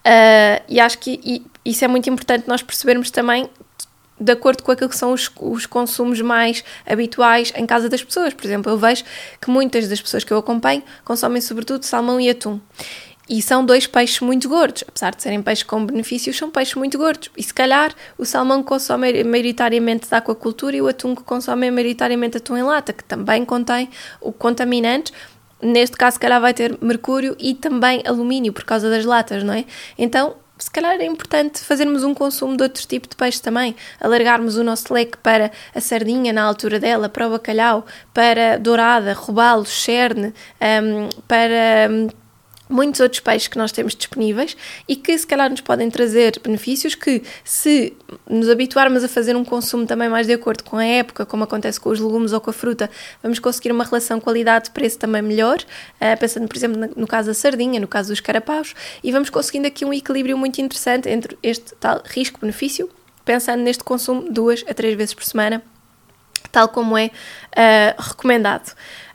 Uh, 0.00 0.64
e 0.68 0.80
acho 0.80 0.98
que 0.98 1.20
e, 1.24 1.46
isso 1.64 1.84
é 1.84 1.88
muito 1.88 2.10
importante 2.10 2.48
nós 2.48 2.62
percebermos 2.62 3.10
também 3.10 3.48
de 4.20 4.32
acordo 4.32 4.62
com 4.62 4.70
aquilo 4.70 4.90
que 4.90 4.96
são 4.96 5.12
os, 5.12 5.30
os, 5.40 5.64
consumos 5.64 6.20
mais 6.20 6.62
habituais 6.86 7.52
em 7.56 7.64
casa 7.64 7.88
das 7.88 8.04
pessoas. 8.04 8.34
Por 8.34 8.44
exemplo, 8.44 8.70
eu 8.70 8.76
vejo 8.76 9.02
que 9.40 9.50
muitas 9.50 9.88
das 9.88 10.00
pessoas 10.00 10.22
que 10.22 10.32
eu 10.32 10.36
acompanho 10.36 10.82
consomem 11.04 11.40
sobretudo 11.40 11.84
salmão 11.84 12.20
e 12.20 12.28
atum. 12.28 12.60
E 13.32 13.40
são 13.40 13.64
dois 13.64 13.86
peixes 13.86 14.18
muito 14.20 14.48
gordos, 14.48 14.82
apesar 14.88 15.14
de 15.14 15.22
serem 15.22 15.40
peixes 15.40 15.62
com 15.62 15.86
benefícios, 15.86 16.36
são 16.36 16.50
peixes 16.50 16.74
muito 16.74 16.98
gordos. 16.98 17.30
E 17.36 17.42
se 17.44 17.54
calhar 17.54 17.94
o 18.18 18.24
salmão 18.24 18.60
que 18.60 18.68
consome 18.68 19.22
maioritariamente 19.22 20.10
da 20.10 20.16
aquacultura 20.16 20.74
e 20.74 20.82
o 20.82 20.88
atum 20.88 21.14
que 21.14 21.22
consome 21.22 21.68
é 21.68 21.70
maioritariamente 21.70 22.38
atum 22.38 22.56
em 22.56 22.62
lata, 22.64 22.92
que 22.92 23.04
também 23.04 23.44
contém 23.44 23.88
o 24.20 24.32
contaminante. 24.32 25.12
Neste 25.62 25.96
caso, 25.96 26.14
se 26.14 26.20
calhar 26.20 26.40
vai 26.40 26.52
ter 26.52 26.76
mercúrio 26.82 27.36
e 27.38 27.54
também 27.54 28.02
alumínio 28.04 28.52
por 28.52 28.64
causa 28.64 28.90
das 28.90 29.04
latas, 29.04 29.44
não 29.44 29.54
é? 29.54 29.64
Então, 29.96 30.34
se 30.60 30.70
calhar 30.70 31.00
é 31.00 31.04
importante 31.04 31.60
fazermos 31.60 32.04
um 32.04 32.14
consumo 32.14 32.56
de 32.56 32.62
outro 32.62 32.86
tipo 32.86 33.08
de 33.08 33.16
peixe 33.16 33.40
também, 33.40 33.74
alargarmos 34.00 34.56
o 34.56 34.64
nosso 34.64 34.92
leque 34.92 35.16
para 35.18 35.50
a 35.74 35.80
sardinha 35.80 36.32
na 36.32 36.42
altura 36.42 36.78
dela, 36.78 37.08
para 37.08 37.26
o 37.26 37.30
bacalhau, 37.30 37.86
para 38.12 38.58
dourada, 38.58 39.12
robalo, 39.14 39.64
cherne, 39.64 40.34
um, 40.60 41.08
para 41.26 41.88
hum, 41.90 42.08
muitos 42.70 43.00
outros 43.00 43.20
peixes 43.20 43.48
que 43.48 43.58
nós 43.58 43.72
temos 43.72 43.94
disponíveis 43.94 44.56
e 44.88 44.96
que 44.96 45.16
se 45.18 45.26
calhar 45.26 45.50
nos 45.50 45.60
podem 45.60 45.90
trazer 45.90 46.40
benefícios 46.42 46.94
que 46.94 47.22
se 47.44 47.92
nos 48.28 48.48
habituarmos 48.48 49.02
a 49.04 49.08
fazer 49.08 49.36
um 49.36 49.44
consumo 49.44 49.86
também 49.86 50.08
mais 50.08 50.26
de 50.26 50.32
acordo 50.32 50.62
com 50.64 50.76
a 50.76 50.84
época, 50.84 51.26
como 51.26 51.44
acontece 51.44 51.80
com 51.80 51.90
os 51.90 51.98
legumes 51.98 52.32
ou 52.32 52.40
com 52.40 52.50
a 52.50 52.52
fruta, 52.52 52.88
vamos 53.22 53.38
conseguir 53.38 53.72
uma 53.72 53.84
relação 53.84 54.20
qualidade-preço 54.20 54.98
também 54.98 55.20
melhor, 55.20 55.58
uh, 55.58 56.18
pensando 56.18 56.46
por 56.46 56.56
exemplo 56.56 56.90
no 56.96 57.06
caso 57.06 57.28
da 57.28 57.34
sardinha, 57.34 57.80
no 57.80 57.88
caso 57.88 58.10
dos 58.10 58.20
carapaus, 58.20 58.74
e 59.02 59.10
vamos 59.10 59.28
conseguindo 59.30 59.66
aqui 59.66 59.84
um 59.84 59.92
equilíbrio 59.92 60.38
muito 60.38 60.60
interessante 60.60 61.08
entre 61.08 61.36
este 61.42 61.74
tal 61.74 62.02
risco-benefício, 62.04 62.88
pensando 63.24 63.62
neste 63.62 63.82
consumo 63.82 64.30
duas 64.30 64.64
a 64.68 64.74
três 64.74 64.96
vezes 64.96 65.14
por 65.14 65.24
semana, 65.24 65.62
tal 66.52 66.68
como 66.68 66.96
é 66.96 67.06
uh, 67.06 68.02
recomendado. 68.02 68.72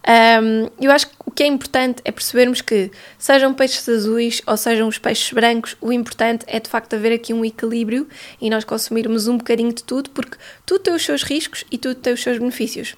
Um, 0.08 0.70
eu 0.80 0.92
acho 0.92 1.08
que 1.08 1.15
que 1.36 1.44
é 1.44 1.48
importante 1.48 2.02
é 2.06 2.12
percebermos 2.12 2.62
que, 2.62 2.90
sejam 3.20 3.54
peixes 3.54 3.88
azuis 3.90 4.42
ou 4.48 4.56
sejam 4.56 4.88
os 4.88 4.98
peixes 4.98 5.34
brancos, 5.34 5.76
o 5.82 5.92
importante 5.92 6.46
é 6.48 6.60
de 6.62 6.70
facto 6.70 6.94
haver 6.94 7.12
aqui 7.12 7.34
um 7.34 7.44
equilíbrio 7.44 8.08
e 8.40 8.50
nós 8.50 8.64
consumirmos 8.64 9.28
um 9.28 9.38
bocadinho 9.38 9.74
de 9.74 9.84
tudo, 9.84 10.10
porque 10.12 10.38
tudo 10.66 10.80
tem 10.80 10.94
os 10.94 11.04
seus 11.04 11.24
riscos 11.24 11.66
e 11.70 11.78
tudo 11.78 11.96
tem 11.96 12.14
os 12.14 12.24
seus 12.24 12.38
benefícios. 12.38 12.96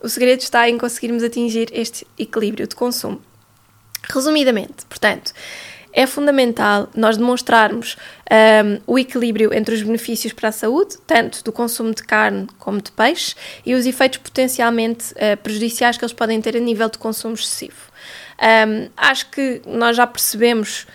O 0.00 0.08
segredo 0.08 0.40
está 0.40 0.70
em 0.70 0.78
conseguirmos 0.78 1.24
atingir 1.24 1.68
este 1.72 2.06
equilíbrio 2.16 2.68
de 2.68 2.76
consumo. 2.76 3.20
Resumidamente, 4.04 4.86
portanto, 4.88 5.32
é 5.92 6.06
fundamental 6.06 6.88
nós 6.94 7.16
demonstrarmos 7.16 7.96
um, 8.30 8.80
o 8.86 8.98
equilíbrio 8.98 9.52
entre 9.52 9.74
os 9.74 9.82
benefícios 9.82 10.32
para 10.32 10.50
a 10.50 10.52
saúde, 10.52 10.96
tanto 11.06 11.42
do 11.42 11.52
consumo 11.52 11.94
de 11.94 12.02
carne 12.02 12.46
como 12.58 12.80
de 12.80 12.92
peixe, 12.92 13.34
e 13.64 13.74
os 13.74 13.86
efeitos 13.86 14.18
potencialmente 14.18 15.12
uh, 15.14 15.36
prejudiciais 15.42 15.96
que 15.96 16.04
eles 16.04 16.12
podem 16.12 16.40
ter 16.40 16.56
a 16.56 16.60
nível 16.60 16.88
de 16.88 16.98
consumo 16.98 17.34
excessivo. 17.34 17.90
Um, 18.40 18.88
acho 18.96 19.30
que 19.30 19.60
nós 19.66 19.96
já 19.96 20.06
percebemos 20.06 20.86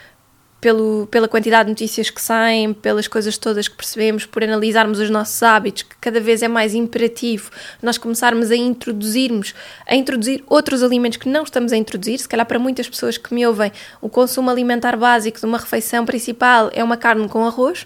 pelo, 0.66 1.06
pela 1.12 1.28
quantidade 1.28 1.66
de 1.68 1.74
notícias 1.74 2.10
que 2.10 2.20
saem, 2.20 2.74
pelas 2.74 3.08
coisas 3.08 3.38
todas 3.38 3.68
que 3.68 3.76
percebemos, 3.76 4.26
por 4.26 4.44
analisarmos 4.44 4.98
os 4.98 5.12
nossos 5.12 5.44
hábitos, 5.44 5.84
que 5.84 5.96
cada 6.02 6.20
vez 6.20 6.42
é 6.42 6.48
mais 6.48 6.74
imperativo 6.74 7.52
nós 7.84 8.00
começarmos 8.00 8.50
a 8.50 8.56
introduzirmos, 8.56 9.54
a 9.88 9.94
introduzir 9.94 10.44
outros 10.48 10.82
alimentos 10.82 11.20
que 11.20 11.30
não 11.30 11.44
estamos 11.44 11.72
a 11.72 11.78
introduzir. 11.78 12.18
Se 12.18 12.28
calhar 12.28 12.48
para 12.48 12.58
muitas 12.58 12.90
pessoas 12.90 13.16
que 13.16 13.32
me 13.32 13.46
ouvem, 13.46 13.72
o 14.02 14.10
consumo 14.10 14.50
alimentar 14.50 14.98
básico 14.98 15.40
de 15.40 15.46
uma 15.46 15.60
refeição 15.60 16.04
principal 16.04 16.72
é 16.74 16.84
uma 16.84 16.98
carne 16.98 17.30
com 17.30 17.46
arroz 17.46 17.86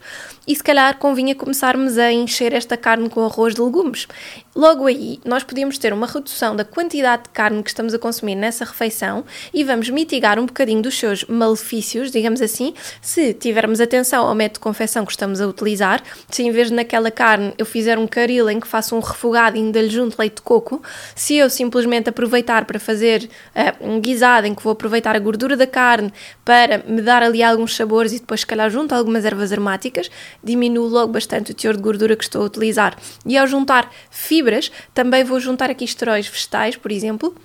e 0.50 0.56
se 0.56 0.64
calhar 0.64 0.98
convinha 0.98 1.36
começarmos 1.36 2.00
a 2.00 2.12
encher 2.12 2.54
esta 2.54 2.76
carne 2.76 3.08
com 3.08 3.24
arroz 3.24 3.54
de 3.54 3.62
legumes. 3.62 4.08
Logo 4.56 4.88
aí, 4.88 5.20
nós 5.24 5.44
podíamos 5.44 5.78
ter 5.78 5.94
uma 5.94 6.08
redução 6.08 6.56
da 6.56 6.66
quantidade 6.66 7.24
de 7.24 7.30
carne 7.30 7.62
que 7.62 7.70
estamos 7.70 7.94
a 7.94 8.00
consumir 8.00 8.34
nessa 8.34 8.66
refeição 8.66 9.24
e 9.54 9.64
vamos 9.64 9.92
mitigar 9.92 10.40
um 10.40 10.48
bocadinho 10.48 10.82
dos 10.82 10.98
seus 10.98 11.24
malefícios, 11.26 12.10
digamos 12.10 12.42
assim, 12.42 12.74
se 13.00 13.32
tivermos 13.36 13.80
atenção 13.80 14.26
ao 14.26 14.34
método 14.34 14.56
de 14.56 14.62
confecção 14.62 15.06
que 15.06 15.12
estamos 15.12 15.40
a 15.40 15.48
utilizar. 15.48 16.02
Se 16.32 16.42
em 16.42 16.50
vez 16.50 16.70
de 16.70 16.74
naquela 16.74 17.12
carne 17.12 17.54
eu 17.56 17.66
fizer 17.66 18.00
um 18.00 18.08
caril 18.08 18.50
em 18.50 18.60
que 18.60 18.68
faço 18.68 18.96
um 18.96 19.00
refogado 19.00 19.56
e 19.56 19.60
ainda 19.60 19.80
lhe 19.80 19.90
junto 19.90 20.18
leite 20.18 20.38
de 20.38 20.42
coco, 20.42 20.82
se 21.14 21.36
eu 21.36 21.48
simplesmente 21.48 22.10
aproveitar 22.10 22.66
para 22.66 22.80
fazer 22.80 23.30
uh, 23.56 23.88
um 23.88 24.02
guisado 24.02 24.48
em 24.48 24.56
que 24.56 24.64
vou 24.64 24.74
aproveitar 24.74 25.16
a 25.16 25.20
gordura 25.20 25.56
da 25.56 25.68
carne 25.68 26.12
para 26.44 26.80
me 26.88 27.04
dar 27.04 27.22
ali 27.22 27.44
alguns 27.44 27.76
sabores 27.76 28.14
e 28.14 28.20
depois, 28.20 28.40
se 28.40 28.48
calhar, 28.48 28.68
junto 28.72 28.96
algumas 28.96 29.26
ervas 29.26 29.52
aromáticas, 29.52 30.10
diminuo 30.44 30.88
logo 30.88 31.14
bastante 31.14 31.52
o 31.52 31.56
teor 31.56 31.76
de 31.76 31.82
gordura 31.82 32.16
que 32.16 32.24
estou 32.24 32.42
a 32.42 32.46
utilizar. 32.46 32.98
E 33.26 33.38
ao 33.38 33.48
juntar 33.48 33.92
fibras, 34.10 34.72
também 34.94 35.24
vou 35.24 35.40
juntar 35.40 35.70
aqui 35.70 35.86
esteróis 35.86 36.28
vegetais, 36.28 36.76
por 36.76 36.92
exemplo, 36.92 37.36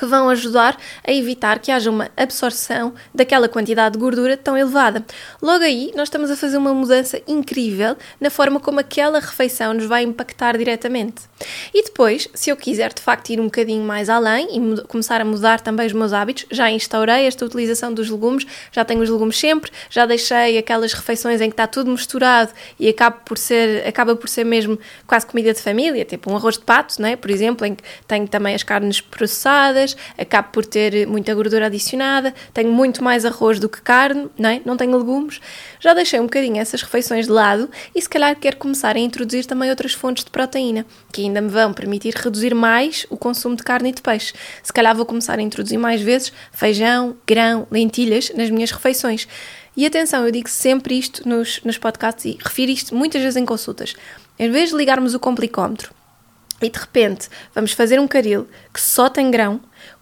que 0.00 0.06
vão 0.06 0.30
ajudar 0.30 0.78
a 1.06 1.12
evitar 1.12 1.58
que 1.58 1.70
haja 1.70 1.90
uma 1.90 2.08
absorção 2.16 2.94
daquela 3.14 3.50
quantidade 3.50 3.92
de 3.92 3.98
gordura 3.98 4.34
tão 4.34 4.56
elevada. 4.56 5.04
Logo 5.42 5.62
aí, 5.62 5.92
nós 5.94 6.04
estamos 6.04 6.30
a 6.30 6.36
fazer 6.36 6.56
uma 6.56 6.72
mudança 6.72 7.20
incrível 7.28 7.94
na 8.18 8.30
forma 8.30 8.58
como 8.58 8.80
aquela 8.80 9.20
refeição 9.20 9.74
nos 9.74 9.84
vai 9.84 10.02
impactar 10.02 10.56
diretamente. 10.56 11.24
E 11.74 11.84
depois, 11.84 12.28
se 12.32 12.48
eu 12.48 12.56
quiser 12.56 12.94
de 12.94 13.02
facto 13.02 13.28
ir 13.28 13.40
um 13.40 13.44
bocadinho 13.44 13.84
mais 13.84 14.08
além 14.08 14.56
e 14.56 14.82
começar 14.84 15.20
a 15.20 15.24
mudar 15.24 15.60
também 15.60 15.86
os 15.86 15.92
meus 15.92 16.14
hábitos, 16.14 16.46
já 16.50 16.70
instaurei 16.70 17.26
esta 17.26 17.44
utilização 17.44 17.92
dos 17.92 18.08
legumes, 18.08 18.46
já 18.72 18.86
tenho 18.86 19.02
os 19.02 19.10
legumes 19.10 19.36
sempre, 19.36 19.70
já 19.90 20.06
deixei 20.06 20.56
aquelas 20.56 20.94
refeições 20.94 21.42
em 21.42 21.50
que 21.50 21.54
está 21.54 21.66
tudo 21.66 21.90
misturado 21.90 22.52
e 22.78 22.88
acaba 22.88 23.18
por 23.18 23.36
ser, 23.36 23.86
acaba 23.86 24.16
por 24.16 24.30
ser 24.30 24.44
mesmo 24.44 24.78
quase 25.06 25.26
comida 25.26 25.52
de 25.52 25.60
família, 25.60 26.06
tipo 26.06 26.32
um 26.32 26.36
arroz 26.36 26.56
de 26.56 26.64
pato, 26.64 27.02
não 27.02 27.08
é? 27.08 27.16
por 27.16 27.30
exemplo, 27.30 27.66
em 27.66 27.74
que 27.74 27.82
tenho 28.08 28.26
também 28.26 28.54
as 28.54 28.62
carnes 28.62 29.02
processadas 29.02 29.89
acabo 30.18 30.48
por 30.52 30.64
ter 30.64 31.06
muita 31.06 31.34
gordura 31.34 31.66
adicionada, 31.66 32.34
tenho 32.52 32.72
muito 32.72 33.02
mais 33.02 33.24
arroz 33.24 33.58
do 33.58 33.68
que 33.68 33.80
carne, 33.80 34.28
não, 34.38 34.50
é? 34.50 34.60
não 34.64 34.76
tenho 34.76 34.96
legumes. 34.96 35.40
Já 35.78 35.94
deixei 35.94 36.20
um 36.20 36.24
bocadinho 36.24 36.58
essas 36.58 36.82
refeições 36.82 37.26
de 37.26 37.32
lado 37.32 37.70
e 37.94 38.00
se 38.00 38.08
calhar 38.08 38.34
quero 38.36 38.56
começar 38.56 38.96
a 38.96 38.98
introduzir 38.98 39.46
também 39.46 39.70
outras 39.70 39.92
fontes 39.92 40.24
de 40.24 40.30
proteína, 40.30 40.86
que 41.12 41.22
ainda 41.22 41.40
me 41.40 41.48
vão 41.48 41.72
permitir 41.72 42.14
reduzir 42.14 42.54
mais 42.54 43.06
o 43.10 43.16
consumo 43.16 43.56
de 43.56 43.62
carne 43.62 43.90
e 43.90 43.92
de 43.92 44.02
peixe. 44.02 44.32
Se 44.62 44.72
calhar 44.72 44.94
vou 44.94 45.06
começar 45.06 45.38
a 45.38 45.42
introduzir 45.42 45.78
mais 45.78 46.00
vezes 46.00 46.32
feijão, 46.52 47.16
grão, 47.26 47.66
lentilhas 47.70 48.30
nas 48.34 48.50
minhas 48.50 48.70
refeições. 48.70 49.26
E 49.76 49.86
atenção, 49.86 50.24
eu 50.26 50.32
digo 50.32 50.48
sempre 50.48 50.98
isto 50.98 51.28
nos, 51.28 51.60
nos 51.62 51.78
podcasts 51.78 52.24
e 52.24 52.38
refiro 52.42 52.72
isto 52.72 52.94
muitas 52.94 53.22
vezes 53.22 53.36
em 53.36 53.46
consultas. 53.46 53.94
Em 54.38 54.50
vez 54.50 54.70
de 54.70 54.76
ligarmos 54.76 55.14
o 55.14 55.20
complicómetro 55.20 55.94
e 56.60 56.68
de 56.68 56.78
repente 56.78 57.28
vamos 57.54 57.72
fazer 57.72 57.98
um 58.00 58.08
caril 58.08 58.48
que 58.72 58.80
só 58.80 59.08
tem 59.08 59.30
grão, 59.30 59.60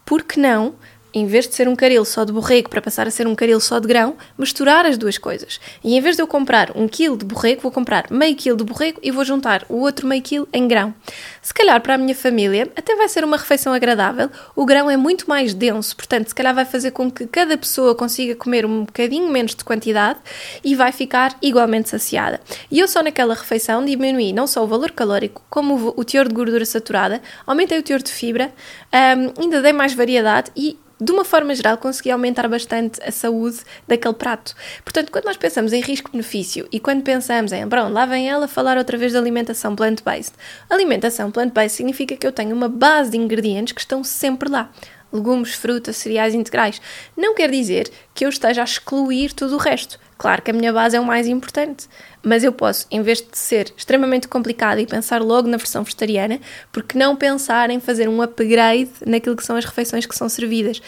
por 0.09 0.23
que 0.23 0.39
não 0.39 0.73
em 1.13 1.25
vez 1.25 1.47
de 1.47 1.55
ser 1.55 1.67
um 1.67 1.75
caril 1.75 2.03
só 2.05 2.23
de 2.23 2.31
borrego 2.31 2.69
para 2.69 2.81
passar 2.81 3.07
a 3.07 3.11
ser 3.11 3.27
um 3.27 3.35
caril 3.35 3.59
só 3.59 3.79
de 3.79 3.87
grão, 3.87 4.15
misturar 4.37 4.85
as 4.85 4.97
duas 4.97 5.17
coisas. 5.17 5.59
E 5.83 5.95
em 5.95 6.01
vez 6.01 6.15
de 6.15 6.21
eu 6.21 6.27
comprar 6.27 6.71
um 6.75 6.87
quilo 6.87 7.17
de 7.17 7.25
borrego, 7.25 7.61
vou 7.61 7.71
comprar 7.71 8.05
meio 8.11 8.35
quilo 8.35 8.57
de 8.57 8.63
borrego 8.63 8.99
e 9.01 9.11
vou 9.11 9.25
juntar 9.25 9.65
o 9.69 9.77
outro 9.77 10.07
meio 10.07 10.21
quilo 10.21 10.47
em 10.53 10.67
grão. 10.67 10.93
Se 11.41 11.53
calhar 11.53 11.81
para 11.81 11.95
a 11.95 11.97
minha 11.97 12.15
família 12.15 12.71
até 12.75 12.95
vai 12.95 13.07
ser 13.07 13.23
uma 13.23 13.37
refeição 13.37 13.73
agradável, 13.73 14.29
o 14.55 14.65
grão 14.65 14.89
é 14.89 14.97
muito 14.97 15.27
mais 15.27 15.53
denso, 15.53 15.95
portanto 15.95 16.27
se 16.27 16.35
calhar 16.35 16.53
vai 16.53 16.65
fazer 16.65 16.91
com 16.91 17.09
que 17.09 17.25
cada 17.27 17.57
pessoa 17.57 17.95
consiga 17.95 18.35
comer 18.35 18.65
um 18.65 18.85
bocadinho 18.85 19.29
menos 19.29 19.55
de 19.55 19.63
quantidade 19.63 20.19
e 20.63 20.75
vai 20.75 20.91
ficar 20.91 21.35
igualmente 21.41 21.89
saciada. 21.89 22.39
E 22.69 22.79
eu 22.79 22.87
só 22.87 23.01
naquela 23.01 23.33
refeição 23.33 23.83
diminuí 23.83 24.33
não 24.33 24.47
só 24.47 24.63
o 24.63 24.67
valor 24.67 24.91
calórico, 24.91 25.41
como 25.49 25.93
o 25.95 26.03
teor 26.03 26.27
de 26.27 26.33
gordura 26.33 26.65
saturada, 26.65 27.21
aumentei 27.45 27.79
o 27.79 27.83
teor 27.83 28.01
de 28.01 28.11
fibra, 28.11 28.51
um, 28.93 29.41
ainda 29.41 29.61
dei 29.61 29.73
mais 29.73 29.93
variedade 29.93 30.51
e 30.55 30.77
de 31.01 31.11
uma 31.11 31.23
forma 31.23 31.55
geral, 31.55 31.77
consegui 31.77 32.11
aumentar 32.11 32.47
bastante 32.47 33.01
a 33.01 33.11
saúde 33.11 33.59
daquele 33.87 34.13
prato. 34.13 34.53
Portanto, 34.83 35.11
quando 35.11 35.25
nós 35.25 35.37
pensamos 35.37 35.71
em 35.71 35.81
risco-benefício 35.81 36.67
e 36.71 36.79
quando 36.79 37.03
pensamos 37.03 37.53
em, 37.53 37.67
pronto, 37.67 37.93
lá 37.93 38.05
vem 38.05 38.29
ela 38.29 38.47
falar 38.47 38.77
outra 38.77 38.97
vez 38.97 39.13
de 39.13 39.17
alimentação 39.17 39.75
plant-based. 39.75 40.33
Alimentação 40.69 41.31
plant-based 41.31 41.77
significa 41.77 42.17
que 42.17 42.27
eu 42.27 42.31
tenho 42.33 42.53
uma 42.53 42.67
base 42.67 43.11
de 43.11 43.17
ingredientes 43.17 43.71
que 43.71 43.79
estão 43.79 44.03
sempre 44.03 44.49
lá. 44.49 44.69
legumes, 45.11 45.53
frutas, 45.55 45.97
cereais 45.97 46.33
integrais. 46.33 46.81
Não 47.17 47.33
quer 47.33 47.49
dizer 47.49 47.89
que 48.19 48.25
eu 48.25 48.29
esteja 48.29 48.59
a 48.59 48.65
excluir 48.65 49.31
tudo 49.31 49.55
o 49.55 49.57
resto. 49.57 49.97
Claro 50.17 50.41
que 50.41 50.51
a 50.51 50.53
minha 50.53 50.73
base 50.73 50.97
é 50.97 50.99
o 50.99 51.05
mais 51.05 51.25
importante, 51.25 51.87
mas 52.21 52.43
eu 52.43 52.51
posso, 52.51 52.85
em 52.91 53.01
vez 53.01 53.21
de 53.21 53.37
ser 53.37 53.73
extremamente 53.77 54.27
complicado 54.27 54.79
e 54.79 54.85
pensar 54.85 55.21
logo 55.21 55.47
na 55.47 55.55
versão 55.55 55.85
vegetariana, 55.85 56.41
porque 56.69 56.99
não 56.99 57.15
pensar 57.15 57.69
em 57.69 57.79
fazer 57.79 58.09
um 58.09 58.21
upgrade 58.21 58.89
naquilo 59.05 59.37
que 59.37 59.45
são 59.45 59.55
as 59.55 59.63
refeições 59.63 60.05
que 60.05 60.13
são 60.13 60.27
servidas? 60.27 60.81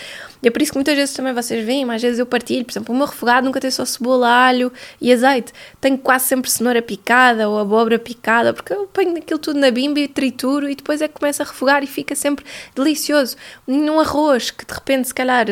É 0.43 0.49
por 0.49 0.61
isso 0.61 0.73
que 0.73 0.77
muitas 0.77 0.93
vezes 0.93 1.15
também 1.15 1.33
vocês 1.33 1.65
veem, 1.65 1.85
mais 1.85 2.01
vezes 2.01 2.19
eu 2.19 2.25
partilho, 2.25 2.65
por 2.65 2.73
exemplo, 2.73 2.93
o 2.93 2.97
meu 2.97 3.07
refogado 3.07 3.45
nunca 3.45 3.61
tem 3.61 3.71
só 3.71 3.85
cebola, 3.85 4.27
alho 4.27 4.69
e 4.99 5.13
azeite, 5.13 5.53
tenho 5.79 5.97
quase 5.97 6.25
sempre 6.25 6.51
cenoura 6.51 6.81
picada 6.81 7.47
ou 7.47 7.57
abóbora 7.57 7.97
picada, 7.97 8.53
porque 8.53 8.73
eu 8.73 8.87
ponho 8.87 9.17
aquilo 9.17 9.39
tudo 9.39 9.57
na 9.57 9.71
bimba 9.71 10.01
e 10.01 10.09
trituro 10.09 10.69
e 10.69 10.75
depois 10.75 11.01
é 11.01 11.07
que 11.07 11.13
começo 11.13 11.41
a 11.41 11.45
refogar 11.45 11.81
e 11.81 11.87
fica 11.87 12.13
sempre 12.13 12.43
delicioso. 12.75 13.37
Num 13.65 14.01
arroz 14.01 14.51
que 14.51 14.65
de 14.65 14.73
repente, 14.73 15.07
se 15.07 15.13
calhar 15.13 15.45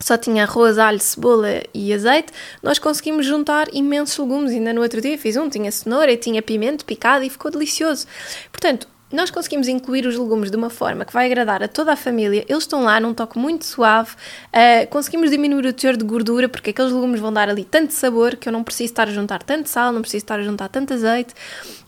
só 0.00 0.16
tinha 0.16 0.44
arroz, 0.44 0.78
alho, 0.78 0.98
cebola 0.98 1.62
e 1.74 1.92
azeite, 1.92 2.32
nós 2.62 2.78
conseguimos 2.78 3.26
juntar 3.26 3.68
imensos 3.72 4.18
legumes. 4.18 4.52
Ainda 4.52 4.72
no 4.72 4.80
outro 4.80 5.00
dia 5.00 5.16
fiz 5.18 5.36
um, 5.36 5.48
tinha 5.48 5.70
cenoura 5.70 6.10
e 6.10 6.16
tinha 6.16 6.42
pimento 6.42 6.84
picado 6.84 7.24
e 7.24 7.30
ficou 7.30 7.50
delicioso. 7.50 8.06
Portanto, 8.50 8.88
nós 9.12 9.30
conseguimos 9.30 9.68
incluir 9.68 10.06
os 10.06 10.16
legumes 10.16 10.50
de 10.50 10.56
uma 10.56 10.70
forma 10.70 11.04
que 11.04 11.12
vai 11.12 11.26
agradar 11.26 11.62
a 11.62 11.68
toda 11.68 11.92
a 11.92 11.96
família, 11.96 12.44
eles 12.48 12.62
estão 12.62 12.82
lá 12.82 13.00
num 13.00 13.12
toque 13.12 13.38
muito 13.38 13.64
suave, 13.64 14.12
uh, 14.12 14.86
conseguimos 14.88 15.30
diminuir 15.30 15.66
o 15.66 15.72
teor 15.72 15.96
de 15.96 16.04
gordura, 16.04 16.48
porque 16.48 16.70
aqueles 16.70 16.92
legumes 16.92 17.20
vão 17.20 17.32
dar 17.32 17.48
ali 17.48 17.64
tanto 17.64 17.92
sabor 17.92 18.36
que 18.36 18.48
eu 18.48 18.52
não 18.52 18.62
preciso 18.62 18.92
estar 18.92 19.08
a 19.08 19.10
juntar 19.10 19.42
tanto 19.42 19.68
sal, 19.68 19.92
não 19.92 20.00
preciso 20.00 20.24
estar 20.24 20.38
a 20.38 20.42
juntar 20.42 20.68
tanto 20.68 20.94
azeite. 20.94 21.34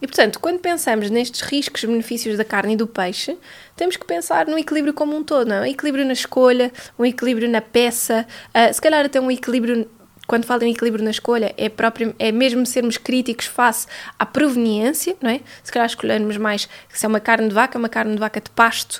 E 0.00 0.06
portanto, 0.06 0.40
quando 0.40 0.58
pensamos 0.58 1.10
nestes 1.10 1.40
riscos 1.42 1.84
benefícios 1.84 2.36
da 2.36 2.44
carne 2.44 2.74
e 2.74 2.76
do 2.76 2.86
peixe, 2.86 3.36
temos 3.76 3.96
que 3.96 4.04
pensar 4.04 4.46
no 4.46 4.58
equilíbrio 4.58 4.92
como 4.92 5.16
um 5.16 5.22
todo, 5.22 5.48
não 5.48 5.56
é? 5.56 5.60
Um 5.60 5.66
equilíbrio 5.66 6.04
na 6.04 6.12
escolha, 6.12 6.72
um 6.98 7.04
equilíbrio 7.04 7.48
na 7.48 7.60
peça, 7.60 8.26
uh, 8.48 8.72
se 8.72 8.80
calhar 8.80 9.04
até 9.04 9.20
um 9.20 9.30
equilíbrio 9.30 9.88
quando 10.32 10.46
falo 10.46 10.64
em 10.64 10.72
equilíbrio 10.72 11.04
na 11.04 11.10
escolha, 11.10 11.54
é, 11.58 11.68
próprio, 11.68 12.14
é 12.18 12.32
mesmo 12.32 12.64
sermos 12.64 12.96
críticos 12.96 13.44
face 13.44 13.86
à 14.18 14.24
proveniência, 14.24 15.14
não 15.20 15.28
é? 15.28 15.42
Se 15.62 15.70
calhar 15.70 15.86
escolhermos 15.86 16.38
mais 16.38 16.66
se 16.88 17.04
é 17.04 17.08
uma 17.10 17.20
carne 17.20 17.48
de 17.48 17.54
vaca, 17.54 17.78
uma 17.78 17.90
carne 17.90 18.14
de 18.14 18.18
vaca 18.18 18.40
de 18.40 18.48
pasto, 18.48 18.98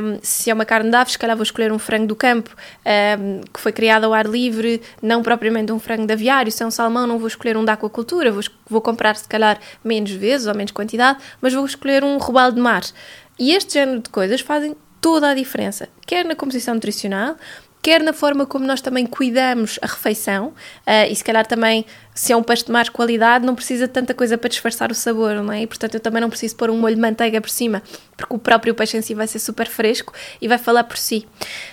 um, 0.00 0.20
se 0.22 0.48
é 0.48 0.54
uma 0.54 0.64
carne 0.64 0.88
de 0.88 0.94
aves, 0.94 1.14
se 1.14 1.18
calhar 1.18 1.36
vou 1.36 1.42
escolher 1.42 1.72
um 1.72 1.80
frango 1.80 2.06
do 2.06 2.14
campo 2.14 2.54
um, 3.18 3.40
que 3.52 3.58
foi 3.58 3.72
criado 3.72 4.04
ao 4.04 4.14
ar 4.14 4.24
livre, 4.26 4.80
não 5.02 5.20
propriamente 5.20 5.72
um 5.72 5.80
frango 5.80 6.06
de 6.06 6.12
aviário, 6.12 6.52
se 6.52 6.62
é 6.62 6.66
um 6.66 6.70
salmão, 6.70 7.08
não 7.08 7.18
vou 7.18 7.26
escolher 7.26 7.56
um 7.56 7.64
da 7.64 7.72
aquacultura, 7.72 8.30
vou, 8.30 8.44
vou 8.70 8.80
comprar 8.80 9.16
se 9.16 9.26
calhar 9.26 9.58
menos 9.82 10.12
vezes 10.12 10.46
ou 10.46 10.54
menos 10.54 10.70
quantidade, 10.70 11.18
mas 11.40 11.52
vou 11.52 11.66
escolher 11.66 12.04
um 12.04 12.18
robalo 12.18 12.52
de 12.52 12.60
mar. 12.60 12.84
E 13.36 13.50
este 13.52 13.74
género 13.74 13.98
de 13.98 14.10
coisas 14.10 14.40
fazem 14.40 14.76
toda 15.00 15.30
a 15.30 15.34
diferença, 15.34 15.88
quer 16.06 16.24
na 16.24 16.36
composição 16.36 16.74
nutricional, 16.74 17.36
quer 17.82 18.02
na 18.02 18.12
forma 18.12 18.46
como 18.46 18.66
nós 18.66 18.80
também 18.80 19.06
cuidamos 19.06 19.78
a 19.82 19.86
refeição, 19.86 20.48
uh, 20.48 21.10
e 21.10 21.14
se 21.14 21.24
calhar 21.24 21.46
também, 21.46 21.84
se 22.14 22.32
é 22.32 22.36
um 22.36 22.42
peixe 22.42 22.64
de 22.64 22.72
mais 22.72 22.88
qualidade, 22.88 23.46
não 23.46 23.54
precisa 23.54 23.86
de 23.86 23.92
tanta 23.92 24.14
coisa 24.14 24.36
para 24.36 24.48
disfarçar 24.48 24.90
o 24.90 24.94
sabor, 24.94 25.34
não 25.34 25.52
é? 25.52 25.62
E 25.62 25.66
portanto 25.66 25.94
eu 25.94 26.00
também 26.00 26.20
não 26.20 26.30
preciso 26.30 26.56
pôr 26.56 26.70
um 26.70 26.78
molho 26.78 26.94
de 26.94 27.00
manteiga 27.00 27.40
por 27.40 27.50
cima, 27.50 27.82
porque 28.16 28.34
o 28.34 28.38
próprio 28.38 28.74
peixe 28.74 28.96
em 28.96 29.02
si 29.02 29.14
vai 29.14 29.26
ser 29.26 29.38
super 29.38 29.66
fresco 29.68 30.12
e 30.40 30.48
vai 30.48 30.58
falar 30.58 30.84
por 30.84 30.96
si. 30.96 31.26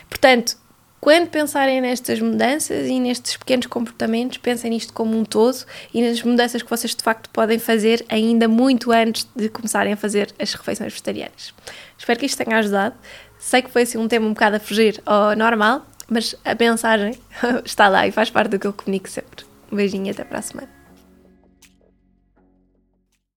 Portanto, 0.09 0.57
quando 1.05 1.27
pensarem 1.27 1.81
nestas 1.81 2.19
mudanças 2.19 2.87
e 2.87 2.99
nestes 2.99 3.37
pequenos 3.37 3.67
comportamentos, 3.67 4.39
pensem 4.39 4.71
nisto 4.71 4.91
como 4.91 5.15
um 5.15 5.23
todo 5.23 5.63
e 5.93 6.01
nas 6.01 6.23
mudanças 6.23 6.63
que 6.63 6.69
vocês 6.69 6.95
de 6.95 7.03
facto 7.03 7.29
podem 7.29 7.59
fazer 7.59 8.03
ainda 8.09 8.47
muito 8.47 8.91
antes 8.91 9.27
de 9.35 9.47
começarem 9.47 9.93
a 9.93 9.97
fazer 9.97 10.33
as 10.39 10.55
refeições 10.55 10.91
vegetarianas. 10.91 11.53
Espero 11.95 12.19
que 12.19 12.25
isto 12.25 12.43
tenha 12.43 12.57
ajudado. 12.57 12.95
Sei 13.37 13.61
que 13.61 13.69
foi 13.69 13.83
assim 13.83 13.99
um 13.99 14.07
tema 14.07 14.25
um 14.25 14.33
bocado 14.33 14.55
a 14.55 14.59
fugir 14.59 14.99
ao 15.05 15.35
normal, 15.35 15.85
mas 16.09 16.35
a 16.43 16.55
mensagem 16.55 17.17
está 17.63 17.87
lá 17.87 18.07
e 18.07 18.11
faz 18.11 18.29
parte 18.29 18.51
do 18.51 18.59
que 18.59 18.67
eu 18.67 18.73
comunico 18.73 19.09
sempre. 19.09 19.45
Um 19.71 19.75
beijinho 19.75 20.07
e 20.07 20.09
até 20.09 20.23
para 20.23 20.39
a 20.39 20.41
semana. 20.41 20.74